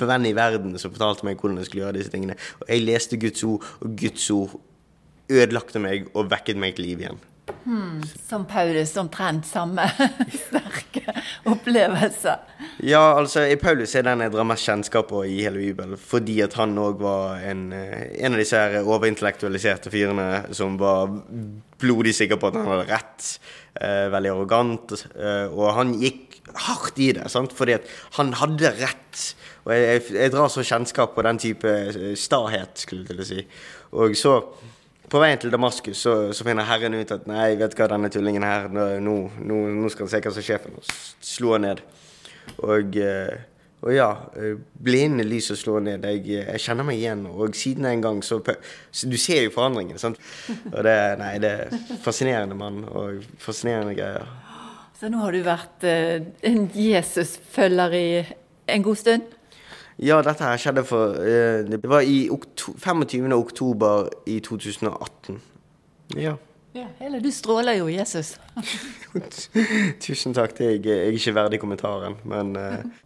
venn 0.00 0.24
i 0.24 0.32
verden 0.36 0.78
som 0.80 0.94
fortalte 0.94 1.28
meg 1.28 1.36
hvordan 1.36 1.60
jeg 1.60 1.68
skulle 1.68 1.84
gjøre 1.84 1.98
disse 1.98 2.12
tingene. 2.14 2.38
Og 2.62 2.70
jeg 2.70 2.86
leste 2.86 3.20
Guds 3.20 3.44
ord, 3.44 3.66
og 3.84 3.98
Guds 4.00 4.30
ord 4.32 4.54
ødelagte 5.32 5.82
meg 5.82 6.08
og 6.12 6.30
vekket 6.32 6.60
meg 6.60 6.76
til 6.76 6.90
liv 6.90 7.04
igjen. 7.04 7.20
Som 8.28 8.44
Paulus, 8.46 8.96
omtrent 8.98 9.46
samme 9.46 9.84
sterke 10.46 11.14
opplevelse. 11.50 12.34
Ja, 12.86 13.02
altså 13.18 13.44
i 13.46 13.56
Paulus 13.60 13.94
er 13.98 14.06
den 14.06 14.22
jeg 14.24 14.32
drar 14.34 14.46
mest 14.46 14.66
kjennskap 14.66 15.08
på 15.10 15.22
i 15.26 15.40
hele 15.44 15.60
Bibelen, 15.62 15.98
fordi 15.98 16.40
at 16.42 16.56
han 16.58 16.74
òg 16.80 17.02
var 17.02 17.42
en, 17.46 17.68
eh, 17.76 18.08
en 18.22 18.34
av 18.34 18.42
disse 18.42 18.58
her 18.58 18.82
overintellektualiserte 18.82 19.92
fyrene 19.94 20.54
som 20.54 20.78
var 20.80 21.10
blodig 21.82 22.14
sikker 22.18 22.38
på 22.40 22.50
at 22.50 22.58
han 22.58 22.70
hadde 22.70 22.90
rett. 22.90 23.30
Eh, 23.78 24.08
veldig 24.12 24.34
arrogant. 24.34 24.96
Eh, 25.14 25.46
og 25.50 25.74
han 25.78 25.94
gikk 26.02 26.40
hardt 26.66 26.98
i 27.02 27.12
det, 27.16 27.28
sant? 27.32 27.54
fordi 27.56 27.78
at 27.78 27.88
han 28.18 28.34
hadde 28.42 28.74
rett. 28.82 29.24
Og 29.62 29.74
jeg, 29.74 29.86
jeg, 29.86 30.04
jeg 30.18 30.34
drar 30.34 30.50
så 30.50 30.66
kjennskap 30.66 31.14
på 31.14 31.26
den 31.26 31.42
type 31.42 31.70
eh, 31.70 32.12
stahet, 32.18 32.74
skulle 32.86 33.06
jeg 33.06 33.12
til 33.12 33.22
å 33.22 33.30
si. 33.30 33.46
Og 34.02 34.18
så 34.18 34.36
på 35.12 35.20
veien 35.20 35.40
til 35.40 35.52
Damaskus 35.52 36.02
så, 36.06 36.16
så 36.32 36.44
finner 36.46 36.68
Herren 36.68 36.96
ut 36.96 37.10
at 37.12 37.26
nei, 37.28 37.52
vet 37.60 37.76
hva, 37.76 37.88
denne 37.92 38.10
tullingen 38.12 38.46
her, 38.46 38.68
nå, 38.72 38.88
nå, 39.04 39.62
nå 39.76 39.90
skal 39.92 40.06
han 40.06 40.12
se 40.14 40.20
hva 40.24 40.32
som 40.32 40.46
skjer 40.46 40.68
noe. 40.72 40.84
Slå 41.22 41.56
han 41.56 41.66
ned. 41.66 41.82
Og, 42.64 42.96
eh, 42.96 43.42
og 43.82 43.92
ja, 43.92 44.08
eh, 44.40 45.26
lys 45.26 45.50
og 45.52 45.58
slå 45.60 45.80
ned. 45.84 46.06
Jeg, 46.08 46.24
jeg, 46.38 46.62
kjenner 46.64 46.88
meg 46.88 47.02
igjen. 47.02 47.26
Og 47.28 47.58
siden 47.58 47.90
en 47.90 48.04
gang 48.04 48.22
så, 48.24 48.40
så 48.90 49.10
Du 49.10 49.18
ser 49.20 49.44
jo 49.44 49.52
forandringen, 49.54 50.00
sant. 50.00 50.20
Og 50.72 50.80
det, 50.86 50.96
nei, 51.20 51.34
det 51.42 51.52
er 51.66 51.76
fascinerende 52.04 52.56
mann 52.56 52.84
og 52.88 53.26
fascinerende 53.42 53.98
greier. 53.98 54.26
Så 54.96 55.10
nå 55.10 55.18
har 55.18 55.34
du 55.34 55.42
vært 55.44 55.84
uh, 55.84 56.24
en 56.46 56.68
Jesus-følger 56.78 57.96
i 57.98 58.08
en 58.70 58.84
god 58.86 59.00
stund? 59.00 59.32
Ja, 60.02 60.18
dette 60.26 60.42
her 60.42 60.58
skjedde 60.58 60.82
for 60.86 61.14
uh, 61.14 61.62
Det 61.68 61.88
var 61.88 62.02
i 62.02 62.26
25. 62.28 63.32
oktober 63.36 64.08
i 64.26 64.40
2018. 64.42 65.38
Ja. 66.16 66.34
ja 66.74 66.88
eller 67.00 67.22
du 67.22 67.30
stråler 67.30 67.78
jo, 67.78 67.86
Jesus. 67.88 68.34
Tusen 70.04 70.34
takk. 70.34 70.58
Jeg, 70.60 70.82
jeg 70.86 70.98
er 71.06 71.14
ikke 71.14 71.34
verdig 71.36 71.60
kommentaren, 71.62 72.18
men 72.24 72.56
uh, 72.58 72.82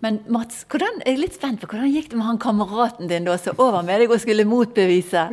men 0.00 0.16
Mats, 0.32 0.62
hvordan, 0.72 1.02
jeg 1.04 1.12
er 1.12 1.20
litt 1.20 1.34
spent 1.36 1.60
på 1.60 1.68
hvordan 1.68 1.90
gikk 1.92 2.08
det 2.12 2.16
med 2.16 2.24
han 2.24 2.38
kameraten 2.40 3.08
din 3.10 3.26
da 3.28 3.34
som 3.40 3.58
over 3.60 3.82
med 3.84 4.00
deg 4.00 4.12
og 4.12 4.20
skulle 4.22 4.46
motbevise 4.48 5.26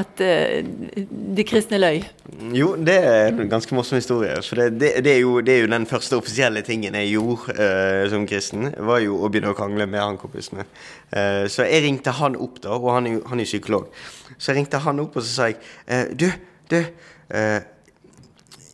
at 0.00 0.22
uh, 0.26 0.54
de 1.38 1.44
kristne 1.46 1.78
løy? 1.78 2.00
Jo, 2.56 2.72
det 2.74 2.96
er 2.98 3.30
en 3.30 3.50
ganske 3.50 3.76
morsom 3.76 4.00
historie. 4.00 4.34
For 4.42 4.58
det, 4.58 4.80
det, 4.80 4.90
det, 5.06 5.12
er 5.14 5.20
jo, 5.22 5.36
det, 5.38 5.54
er 5.54 5.62
jo, 5.62 5.70
den 5.70 5.86
første 5.86 6.18
offisielle 6.18 6.64
tingen 6.66 6.98
jeg 6.98 7.12
gjorde 7.12 7.54
uh, 7.54 8.02
som 8.10 8.26
kristen. 8.26 8.72
var 8.90 9.04
jo 9.04 9.20
å 9.22 9.30
begynne 9.30 9.52
å 9.54 9.58
krangle 9.58 9.86
med 9.86 10.02
han 10.02 10.18
kompisen 10.18 10.58
min. 10.58 10.72
Uh, 11.14 11.46
så 11.46 11.68
jeg 11.68 11.84
ringte 11.86 12.16
han 12.18 12.34
opp, 12.34 12.58
da, 12.64 12.74
og 12.74 12.90
han 12.96 13.06
jo 13.06 13.22
han 13.30 13.42
er 13.42 13.46
psykolog. 13.46 13.86
Så 14.34 14.50
jeg 14.50 14.62
ringte 14.62 14.82
han 14.82 15.04
opp 15.04 15.14
og 15.14 15.22
så 15.22 15.30
sa 15.30 15.52
jeg 15.52 16.16
Du, 16.18 16.26
du. 16.72 16.80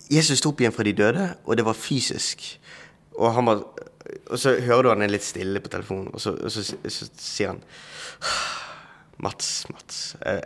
Jesus 0.09 0.41
sto 0.41 0.55
opp 0.55 0.63
igjen 0.63 0.73
fra 0.73 0.87
de 0.87 0.97
døde, 0.97 1.25
og 1.45 1.59
det 1.59 1.67
var 1.67 1.77
fysisk. 1.77 2.47
Og 3.19 3.35
han 3.35 3.49
var 3.51 3.65
og 4.29 4.41
så 4.41 4.55
hører 4.65 4.87
du 4.87 4.91
han 4.93 5.05
er 5.05 5.13
litt 5.13 5.27
stille 5.27 5.63
på 5.65 5.73
telefonen, 5.73 6.11
og 6.15 6.23
så, 6.23 6.35
og 6.37 6.53
så, 6.53 6.65
så 6.65 7.09
sier 7.15 7.55
han 7.55 7.63
Mats, 9.25 9.67
Mats. 9.73 10.03
Jeg, 10.23 10.45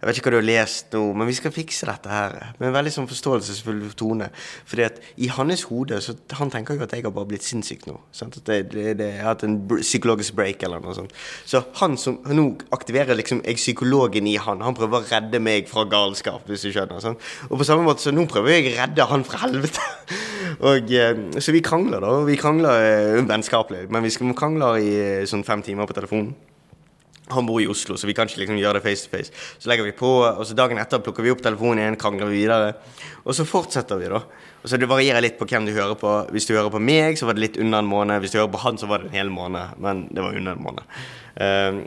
jeg 0.00 0.08
vet 0.08 0.16
ikke 0.16 0.30
hva 0.30 0.32
du 0.32 0.38
har 0.38 0.46
lest 0.48 0.94
nå, 0.96 1.00
men 1.12 1.28
vi 1.28 1.34
skal 1.36 1.52
fikse 1.52 1.84
dette 1.84 2.08
her. 2.08 2.36
Med 2.56 2.70
en 2.70 2.76
veldig 2.78 2.92
sånn 2.94 3.08
forståelsesfull 3.10 3.82
tone. 4.00 4.30
Fordi 4.64 4.86
at 4.86 5.00
i 5.20 5.28
hans 5.28 5.66
hode 5.68 5.98
så 6.00 6.14
Han 6.38 6.48
tenker 6.48 6.78
jo 6.78 6.86
at 6.86 6.94
jeg 6.96 7.04
har 7.04 7.12
bare 7.12 7.28
blitt 7.28 7.44
sinnssyk 7.44 7.84
nå. 7.84 7.98
Sant? 8.16 8.38
At 8.40 8.48
det, 8.48 8.70
det, 8.72 8.94
det, 8.96 9.10
jeg 9.18 9.20
har 9.20 9.34
hatt 9.34 9.44
en 9.44 9.58
psykologisk 9.68 10.38
break 10.38 10.64
eller 10.64 10.80
noe 10.80 10.96
sånt. 10.96 11.12
Så 11.44 11.60
han 11.82 11.98
som 12.00 12.16
Nå 12.30 12.46
aktiverer 12.72 13.18
liksom 13.18 13.42
jeg 13.44 13.60
psykologen 13.60 14.28
i 14.30 14.38
han. 14.40 14.64
Han 14.64 14.76
prøver 14.78 15.02
å 15.02 15.10
redde 15.10 15.42
meg 15.44 15.68
fra 15.68 15.84
galskap, 15.90 16.48
hvis 16.48 16.64
du 16.64 16.72
skjønner. 16.72 17.02
Sant? 17.04 17.20
Og 17.50 17.60
på 17.60 17.68
samme 17.68 17.84
måte 17.84 18.06
så 18.06 18.14
nå 18.14 18.24
prøver 18.30 18.56
jeg 18.56 18.70
å 18.70 18.76
redde 18.78 19.08
han 19.10 19.26
fra 19.28 19.42
helvete. 19.44 19.84
og, 20.70 20.94
eh, 20.96 21.26
så 21.44 21.52
vi 21.52 21.60
krangler, 21.66 22.00
da. 22.00 22.22
Vi 22.24 22.40
krangler 22.40 22.86
eh, 22.86 23.18
vennskapelig, 23.28 23.84
men 23.92 24.06
vi 24.06 24.14
krangler 24.32 24.80
i 24.80 24.94
eh, 25.02 25.26
sånn 25.28 25.44
fem 25.44 25.66
timer 25.66 25.90
på 25.90 25.98
telefonen. 26.00 26.32
Han 27.34 27.48
bor 27.48 27.62
i 27.62 27.68
Oslo, 27.70 27.96
så 27.96 28.08
vi 28.08 28.14
kan 28.16 28.28
ikke 28.28 28.42
liksom 28.42 28.58
gjøre 28.60 28.78
det 28.78 28.84
face 28.84 29.06
to 29.06 29.12
face. 29.14 29.34
Så 29.58 29.70
legger 29.70 29.86
vi 29.86 29.96
på, 29.96 30.10
og 30.26 30.44
så 30.46 30.56
dagen 30.58 30.80
etter 30.82 31.02
plukker 31.04 31.26
vi 31.26 31.32
opp 31.34 31.42
telefonen 31.44 31.84
igjen, 31.84 31.98
krangler 32.00 32.30
vi 32.30 32.42
videre. 32.42 32.74
Og 33.24 33.36
så 33.36 33.46
fortsetter 33.48 34.00
vi, 34.00 34.10
da. 34.12 34.22
Og 34.60 34.68
så 34.68 34.76
Det 34.76 34.88
varierer 34.88 35.24
litt 35.24 35.38
på 35.38 35.48
hvem 35.48 35.66
du 35.66 35.72
hører 35.72 35.96
på. 35.96 36.12
Hvis 36.34 36.46
du 36.46 36.54
hører 36.54 36.72
på 36.72 36.82
meg, 36.82 37.16
så 37.18 37.26
var 37.26 37.38
det 37.38 37.46
litt 37.46 37.58
under 37.60 37.80
en 37.80 37.88
måned. 37.88 38.20
Hvis 38.20 38.34
du 38.34 38.38
hører 38.38 38.52
på 38.52 38.60
han, 38.64 38.78
så 38.78 38.88
var 38.90 39.00
det 39.00 39.10
en 39.10 39.18
hel 39.20 39.32
måned. 39.32 39.78
Men 39.80 40.06
det 40.10 40.20
var 40.20 40.36
under 40.36 40.52
en 40.52 40.64
måned. 40.66 41.00
Um, 41.40 41.80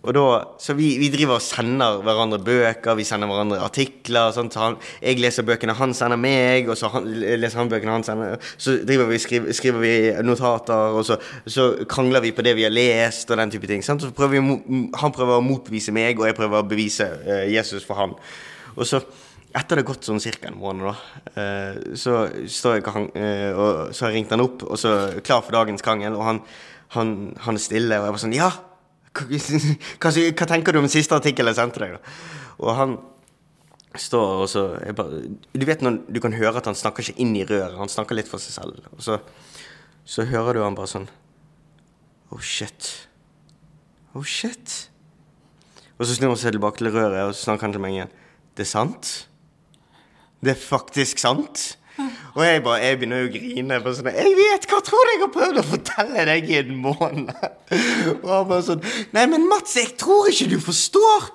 og 0.00 0.14
da, 0.16 0.22
så 0.56 0.72
vi, 0.78 0.94
vi, 0.96 1.10
driver 1.12 1.36
og 1.36 1.44
sender 1.44 1.98
hverandre 2.00 2.38
bøker, 2.40 2.96
vi 2.96 3.04
sender 3.04 3.28
hverandre 3.28 3.58
artikler. 3.60 4.30
Sånt, 4.32 4.54
så 4.56 4.62
han, 4.62 4.76
jeg 5.02 5.20
leser 5.20 5.44
bøkene 5.44 5.74
han 5.76 5.92
sender 5.96 6.16
meg, 6.20 6.70
og 6.72 6.78
så 6.80 6.88
han, 6.94 7.08
leser 7.36 7.60
han 7.60 7.68
bøkene 7.68 7.98
han 7.98 8.06
sender 8.06 8.38
Så 8.56 8.78
driver 8.88 9.10
vi, 9.10 9.18
skriver, 9.20 9.52
skriver 9.56 9.84
vi 9.84 9.92
notater, 10.24 10.96
og 10.96 11.04
så, 11.04 11.18
så, 11.44 11.68
krangler 11.90 12.24
vi 12.24 12.32
på 12.32 12.44
det 12.46 12.56
vi 12.56 12.64
har 12.64 12.72
lest, 12.72 13.28
og 13.28 13.42
den 13.42 13.52
type 13.52 13.68
ting. 13.68 13.84
Sant? 13.84 14.06
Så 14.06 14.14
prøver 14.16 14.40
vi, 14.40 14.86
han 15.02 15.12
prøver 15.12 15.36
å 15.36 15.44
motbevise 15.44 15.92
meg, 15.92 16.16
og 16.16 16.30
jeg 16.30 16.38
prøver 16.38 16.62
å 16.62 16.70
bevise 16.70 17.10
uh, 17.26 17.44
Jesus 17.52 17.84
for 17.84 18.00
han. 18.00 18.16
Og 18.78 18.88
så 18.88 19.02
etter 19.50 19.76
det 19.76 19.82
har 19.82 19.88
gått 19.90 20.08
sånn 20.08 20.22
ca. 20.22 20.48
en 20.48 20.58
måned, 20.62 20.88
da, 20.88 20.96
uh, 21.36 21.94
så 21.98 22.22
står 22.48 22.78
jeg 22.78 22.88
uh, 22.88 23.52
og 23.52 23.92
så 23.92 24.06
har 24.06 24.14
jeg 24.14 24.22
ringt 24.22 24.32
han 24.32 24.46
opp, 24.46 24.64
og 24.64 24.80
så 24.80 24.96
klar 25.20 25.44
for 25.44 25.60
dagens 25.60 25.84
krangel, 25.84 26.16
og 26.16 26.24
han, 26.24 26.42
han, 26.96 27.14
han 27.44 27.60
er 27.60 27.66
stille, 27.68 28.00
og 28.00 28.08
jeg 28.08 28.16
var 28.16 28.26
sånn 28.26 28.40
Ja! 28.40 28.50
Hva, 29.16 30.10
hva, 30.10 30.46
tenker 30.46 30.72
du 30.72 30.80
om 30.80 30.90
siste 30.90 31.16
artikkel 31.16 31.50
jeg 31.50 31.58
sendte 31.58 31.82
deg? 31.82 31.96
Og 32.62 32.74
han 32.78 32.98
står 33.98 34.44
og 34.44 34.48
så 34.50 34.64
bare, 34.94 35.24
Du 35.50 35.64
vet 35.66 35.82
når 35.82 36.02
du 36.06 36.20
kan 36.22 36.36
høre 36.36 36.60
at 36.60 36.68
han 36.70 36.78
snakker 36.78 37.02
ikke 37.02 37.22
inn 37.22 37.34
i 37.34 37.46
røret, 37.46 37.78
han 37.78 37.90
snakker 37.90 38.18
litt 38.18 38.30
for 38.30 38.42
seg 38.42 38.60
selv. 38.60 38.84
Og 38.94 39.02
så, 39.02 39.18
så 40.06 40.28
hører 40.30 40.58
du 40.58 40.64
han 40.64 40.78
bare 40.78 40.90
sånn 40.90 41.08
Oh 42.30 42.38
shit. 42.38 43.08
Oh 44.14 44.22
shit. 44.22 44.86
Og 45.98 46.06
så 46.06 46.14
snur 46.14 46.30
han 46.30 46.38
seg 46.38 46.54
tilbake 46.54 46.78
til 46.78 46.92
røret 46.94 47.26
og 47.26 47.34
snakker 47.34 47.66
han 47.66 47.74
til 47.74 47.82
meg 47.82 47.96
igjen. 47.96 48.12
Det 48.54 48.62
er 48.62 48.70
sant? 48.70 49.10
Det 50.40 50.54
er 50.54 50.60
faktisk 50.60 51.18
sant? 51.20 51.72
Og 52.36 52.42
jeg 52.46 52.62
bare, 52.62 52.80
jeg 52.84 52.98
begynner 53.00 53.26
å 53.26 53.30
grine. 53.34 53.80
Bare 53.82 53.94
sånn, 53.98 54.10
'Jeg 54.14 54.34
vet 54.38 54.66
hva 54.70 54.80
tror 54.86 55.06
du 55.06 55.12
jeg 55.12 55.22
har 55.24 55.32
prøvd 55.34 55.60
å 55.60 55.68
fortelle 55.74 56.24
deg 56.28 56.50
i 56.50 56.58
en 56.60 56.74
måned?' 56.84 57.32
Og 58.22 58.28
han 58.30 58.48
bare 58.48 58.62
sånn 58.62 58.84
'Nei, 59.12 59.26
men 59.26 59.48
Mats, 59.48 59.76
jeg 59.76 59.96
tror 59.98 60.30
ikke 60.30 60.50
du 60.54 60.58
forstår.' 60.62 61.30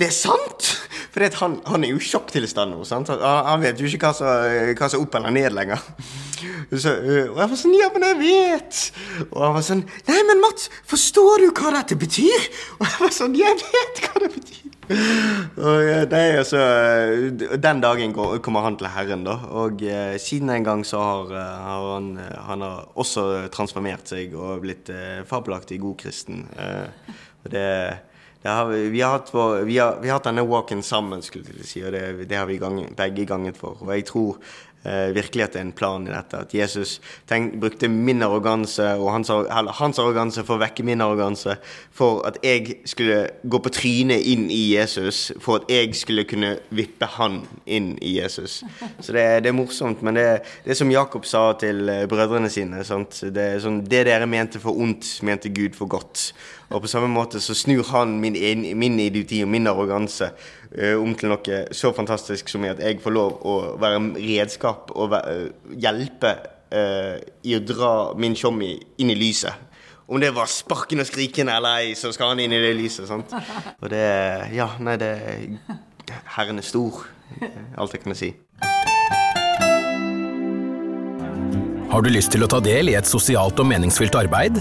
Det 0.00 0.06
er 0.08 0.16
sant! 0.16 0.68
For 1.12 1.20
han, 1.42 1.58
han, 1.68 1.82
er 1.84 1.90
jo 1.92 1.98
i 2.00 2.06
sjokktilstand 2.08 2.72
nå. 2.72 2.86
sant? 2.88 3.10
Han, 3.12 3.60
vet 3.60 3.76
jo 3.76 3.84
ikke 3.84 4.08
hva 4.08 4.14
som, 4.16 4.30
er 4.32 4.96
opp 4.96 5.18
eller 5.18 5.34
ned 5.34 5.52
lenger. 5.52 5.82
Så, 6.72 6.94
og 6.94 7.36
jeg 7.36 7.50
var 7.50 7.58
sånn 7.60 7.76
Ja, 7.76 7.90
men 7.92 8.06
jeg 8.08 8.18
vet! 8.22 8.80
Og 9.26 9.42
han 9.44 9.56
var 9.58 9.66
sånn 9.66 9.84
Nei, 10.08 10.22
men 10.24 10.40
Mats, 10.40 10.70
forstår 10.88 11.44
du 11.44 11.50
hva 11.50 11.74
dette 11.74 12.00
betyr? 12.00 12.48
Og 12.78 12.86
jeg 12.86 12.96
var 13.02 13.12
sånn 13.12 13.36
Jeg 13.36 13.60
vet 13.60 14.00
hva 14.06 14.24
det 14.24 14.32
betyr! 14.38 14.79
Og, 14.90 16.10
nei, 16.10 16.24
så 16.46 16.60
den 17.62 17.82
dagen 17.82 18.14
kommer 18.14 18.64
han 18.66 18.78
til 18.80 18.90
Herren, 18.90 19.24
da. 19.26 19.36
Og 19.62 19.82
eh, 19.86 20.16
siden 20.22 20.50
en 20.50 20.66
gang 20.66 20.84
så 20.86 21.02
har, 21.04 21.32
eh, 21.36 21.56
har 21.66 21.88
han, 21.94 22.12
eh, 22.18 22.36
han 22.48 22.64
har 22.66 22.86
også 22.98 23.26
transformert 23.54 24.10
seg 24.10 24.34
og 24.34 24.64
blitt 24.64 24.90
eh, 24.94 25.22
fabelaktig 25.28 25.80
god 25.82 25.98
kristen. 26.02 26.46
Eh, 26.58 27.14
og 27.44 27.52
det, 27.54 27.66
det 28.42 28.48
har, 28.48 28.72
vi, 28.72 29.00
har 29.00 29.18
hatt, 29.18 29.30
vi, 29.66 29.78
har, 29.78 30.00
vi, 30.00 30.08
har 30.08 30.18
hatt, 30.18 30.26
denne 30.30 30.46
walken 30.48 30.82
sammen, 30.82 31.22
skulle 31.22 31.54
jeg 31.60 31.68
si, 31.68 31.84
og 31.84 31.94
det, 31.94 32.26
det 32.30 32.38
har 32.40 32.48
vi 32.48 32.58
gang, 32.60 32.82
begge 32.96 33.28
ganget 33.28 33.60
for. 33.60 33.78
Og 33.84 33.94
jeg 33.94 34.08
tror 34.08 34.38
eh, 34.84 35.14
virkelig 35.14 35.44
at 35.44 35.54
det 35.54 35.60
er 35.60 35.66
en 35.66 35.72
plan 35.76 36.06
i 36.06 36.12
dette. 36.12 36.40
At 36.44 36.54
Jesus 36.54 36.98
tenk, 37.28 37.56
brukte 37.60 37.88
min 37.88 38.22
arroganse 38.22 38.86
og 38.96 39.12
hans, 39.12 39.30
hans, 39.78 40.00
arroganse 40.00 40.44
for 40.46 40.56
å 40.56 40.62
vekke 40.62 40.84
min 40.86 41.02
arroganse. 41.04 41.56
For 41.96 42.22
at 42.28 42.38
jeg 42.44 42.80
skulle 42.88 43.22
gå 43.42 43.62
på 43.62 43.72
trynet 43.74 44.26
inn 44.32 44.48
i 44.52 44.60
Jesus. 44.74 45.30
For 45.40 45.60
at 45.60 45.72
jeg 45.72 45.94
skulle 45.98 46.26
kunne 46.28 46.56
vippe 46.76 47.08
han 47.18 47.42
inn 47.66 47.92
i 48.00 48.16
Jesus. 48.18 48.60
Så 49.00 49.16
det, 49.16 49.26
det 49.44 49.52
er 49.52 49.56
morsomt. 49.56 50.04
Men 50.06 50.18
det, 50.18 50.28
det 50.64 50.74
er 50.74 50.80
som 50.80 50.92
Jakob 50.92 51.28
sa 51.28 51.50
til 51.60 51.88
eh, 51.88 52.06
brødrene 52.10 52.52
sine. 52.52 52.80
Det, 52.80 53.50
sånn, 53.62 53.84
det 53.90 54.06
dere 54.08 54.30
mente 54.30 54.62
for 54.62 54.76
ondt, 54.76 55.18
mente 55.26 55.52
Gud 55.54 55.76
for 55.78 55.90
godt. 55.90 56.30
Og 56.70 56.84
på 56.84 56.90
samme 56.90 57.08
måte 57.10 57.40
så 57.42 57.54
snur 57.58 57.82
han 57.90 58.20
min, 58.22 58.36
min 58.78 58.98
idioti 59.02 59.40
og 59.42 59.50
min 59.50 59.66
arroganse 59.66 60.30
om 60.70 61.14
til 61.18 61.32
noe 61.32 61.60
så 61.74 61.90
fantastisk 61.96 62.50
som 62.52 62.64
at 62.68 62.78
jeg 62.82 63.00
får 63.02 63.14
lov 63.14 63.40
å 63.42 63.54
være 63.80 64.02
redskap 64.20 64.92
og 64.94 65.16
uh, 65.16 65.48
hjelpe 65.74 66.36
uh, 66.70 67.16
i 67.42 67.56
å 67.56 67.64
dra 67.64 67.92
min 68.14 68.36
tjommi 68.38 68.76
inn 69.02 69.10
i 69.10 69.18
lyset. 69.18 69.66
Om 70.10 70.18
det 70.22 70.32
var 70.34 70.50
sparken 70.50 71.02
og 71.02 71.06
skrikende 71.06 71.54
eller 71.54 71.84
ei, 71.84 71.94
så 71.98 72.10
skal 72.14 72.32
han 72.32 72.42
inn 72.42 72.54
i 72.54 72.62
det 72.62 72.72
lyset. 72.78 73.06
sant? 73.06 73.30
Og 73.82 73.90
det 73.92 74.02
Ja, 74.54 74.72
nei, 74.82 74.96
det 74.98 75.12
Herren 76.34 76.58
er 76.58 76.66
stor. 76.66 77.04
Alt 77.78 77.94
jeg 77.94 78.02
kan 78.02 78.18
si. 78.18 78.32
Har 81.90 82.02
du 82.02 82.10
lyst 82.10 82.30
til 82.34 82.42
å 82.46 82.50
ta 82.50 82.58
del 82.62 82.90
i 82.90 82.98
et 82.98 83.06
sosialt 83.06 83.58
og 83.62 83.70
meningsfylt 83.70 84.18
arbeid? 84.18 84.58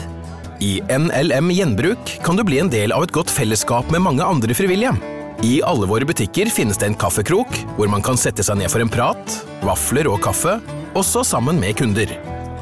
I 0.61 0.79
NLM 0.91 1.49
Gjenbruk 1.55 2.17
kan 2.25 2.37
du 2.37 2.45
bli 2.45 2.61
en 2.61 2.69
del 2.69 2.93
av 2.93 3.05
et 3.05 3.15
godt 3.15 3.31
fellesskap 3.33 3.89
med 3.93 4.05
mange 4.05 4.25
andre 4.25 4.57
frivillige. 4.57 4.97
I 5.39 5.61
alle 5.63 5.87
våre 5.87 6.03
butikker 6.03 6.49
finnes 6.51 6.75
det 6.77 6.83
en 6.89 6.95
kaffekrok, 6.99 7.47
hvor 7.77 7.87
man 7.87 8.01
kan 8.03 8.17
sette 8.19 8.43
seg 8.43 8.57
ned 8.59 8.67
for 8.71 8.81
en 8.83 8.89
prat, 8.91 9.45
vafler 9.63 10.07
og 10.11 10.19
kaffe, 10.25 10.59
også 10.99 11.23
sammen 11.23 11.59
med 11.61 11.77
kunder. 11.79 12.07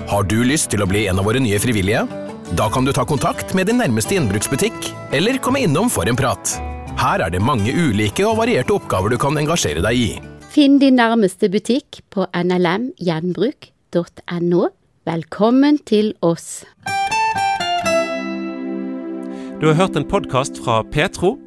Har 0.07 0.23
du 0.29 0.43
lyst 0.45 0.69
til 0.69 0.83
å 0.85 0.89
bli 0.89 1.07
en 1.09 1.17
av 1.17 1.25
våre 1.25 1.39
nye 1.41 1.59
frivillige? 1.59 2.05
Da 2.53 2.69
kan 2.71 2.85
du 2.85 2.93
ta 2.93 3.03
kontakt 3.09 3.53
med 3.57 3.65
din 3.67 3.77
nærmeste 3.81 4.13
gjenbruksbutikk, 4.13 4.93
eller 5.09 5.37
komme 5.41 5.59
innom 5.65 5.89
for 5.89 6.05
en 6.05 6.15
prat. 6.19 6.61
Her 7.01 7.21
er 7.25 7.29
det 7.33 7.41
mange 7.41 7.73
ulike 7.73 8.21
og 8.29 8.37
varierte 8.43 8.73
oppgaver 8.77 9.09
du 9.09 9.17
kan 9.21 9.37
engasjere 9.41 9.81
deg 9.85 9.95
i. 9.97 10.21
Finn 10.53 10.77
din 10.81 10.95
nærmeste 11.01 11.49
butikk 11.53 12.01
på 12.13 12.21
nlmgjenbruk.no. 12.29 14.61
Velkommen 15.07 15.77
til 15.81 16.13
oss. 16.21 16.65
Du 19.57 19.65
har 19.65 19.73
hørt 19.81 19.97
en 19.97 20.05
podkast 20.05 20.61
fra 20.61 20.85
Petro. 20.85 21.46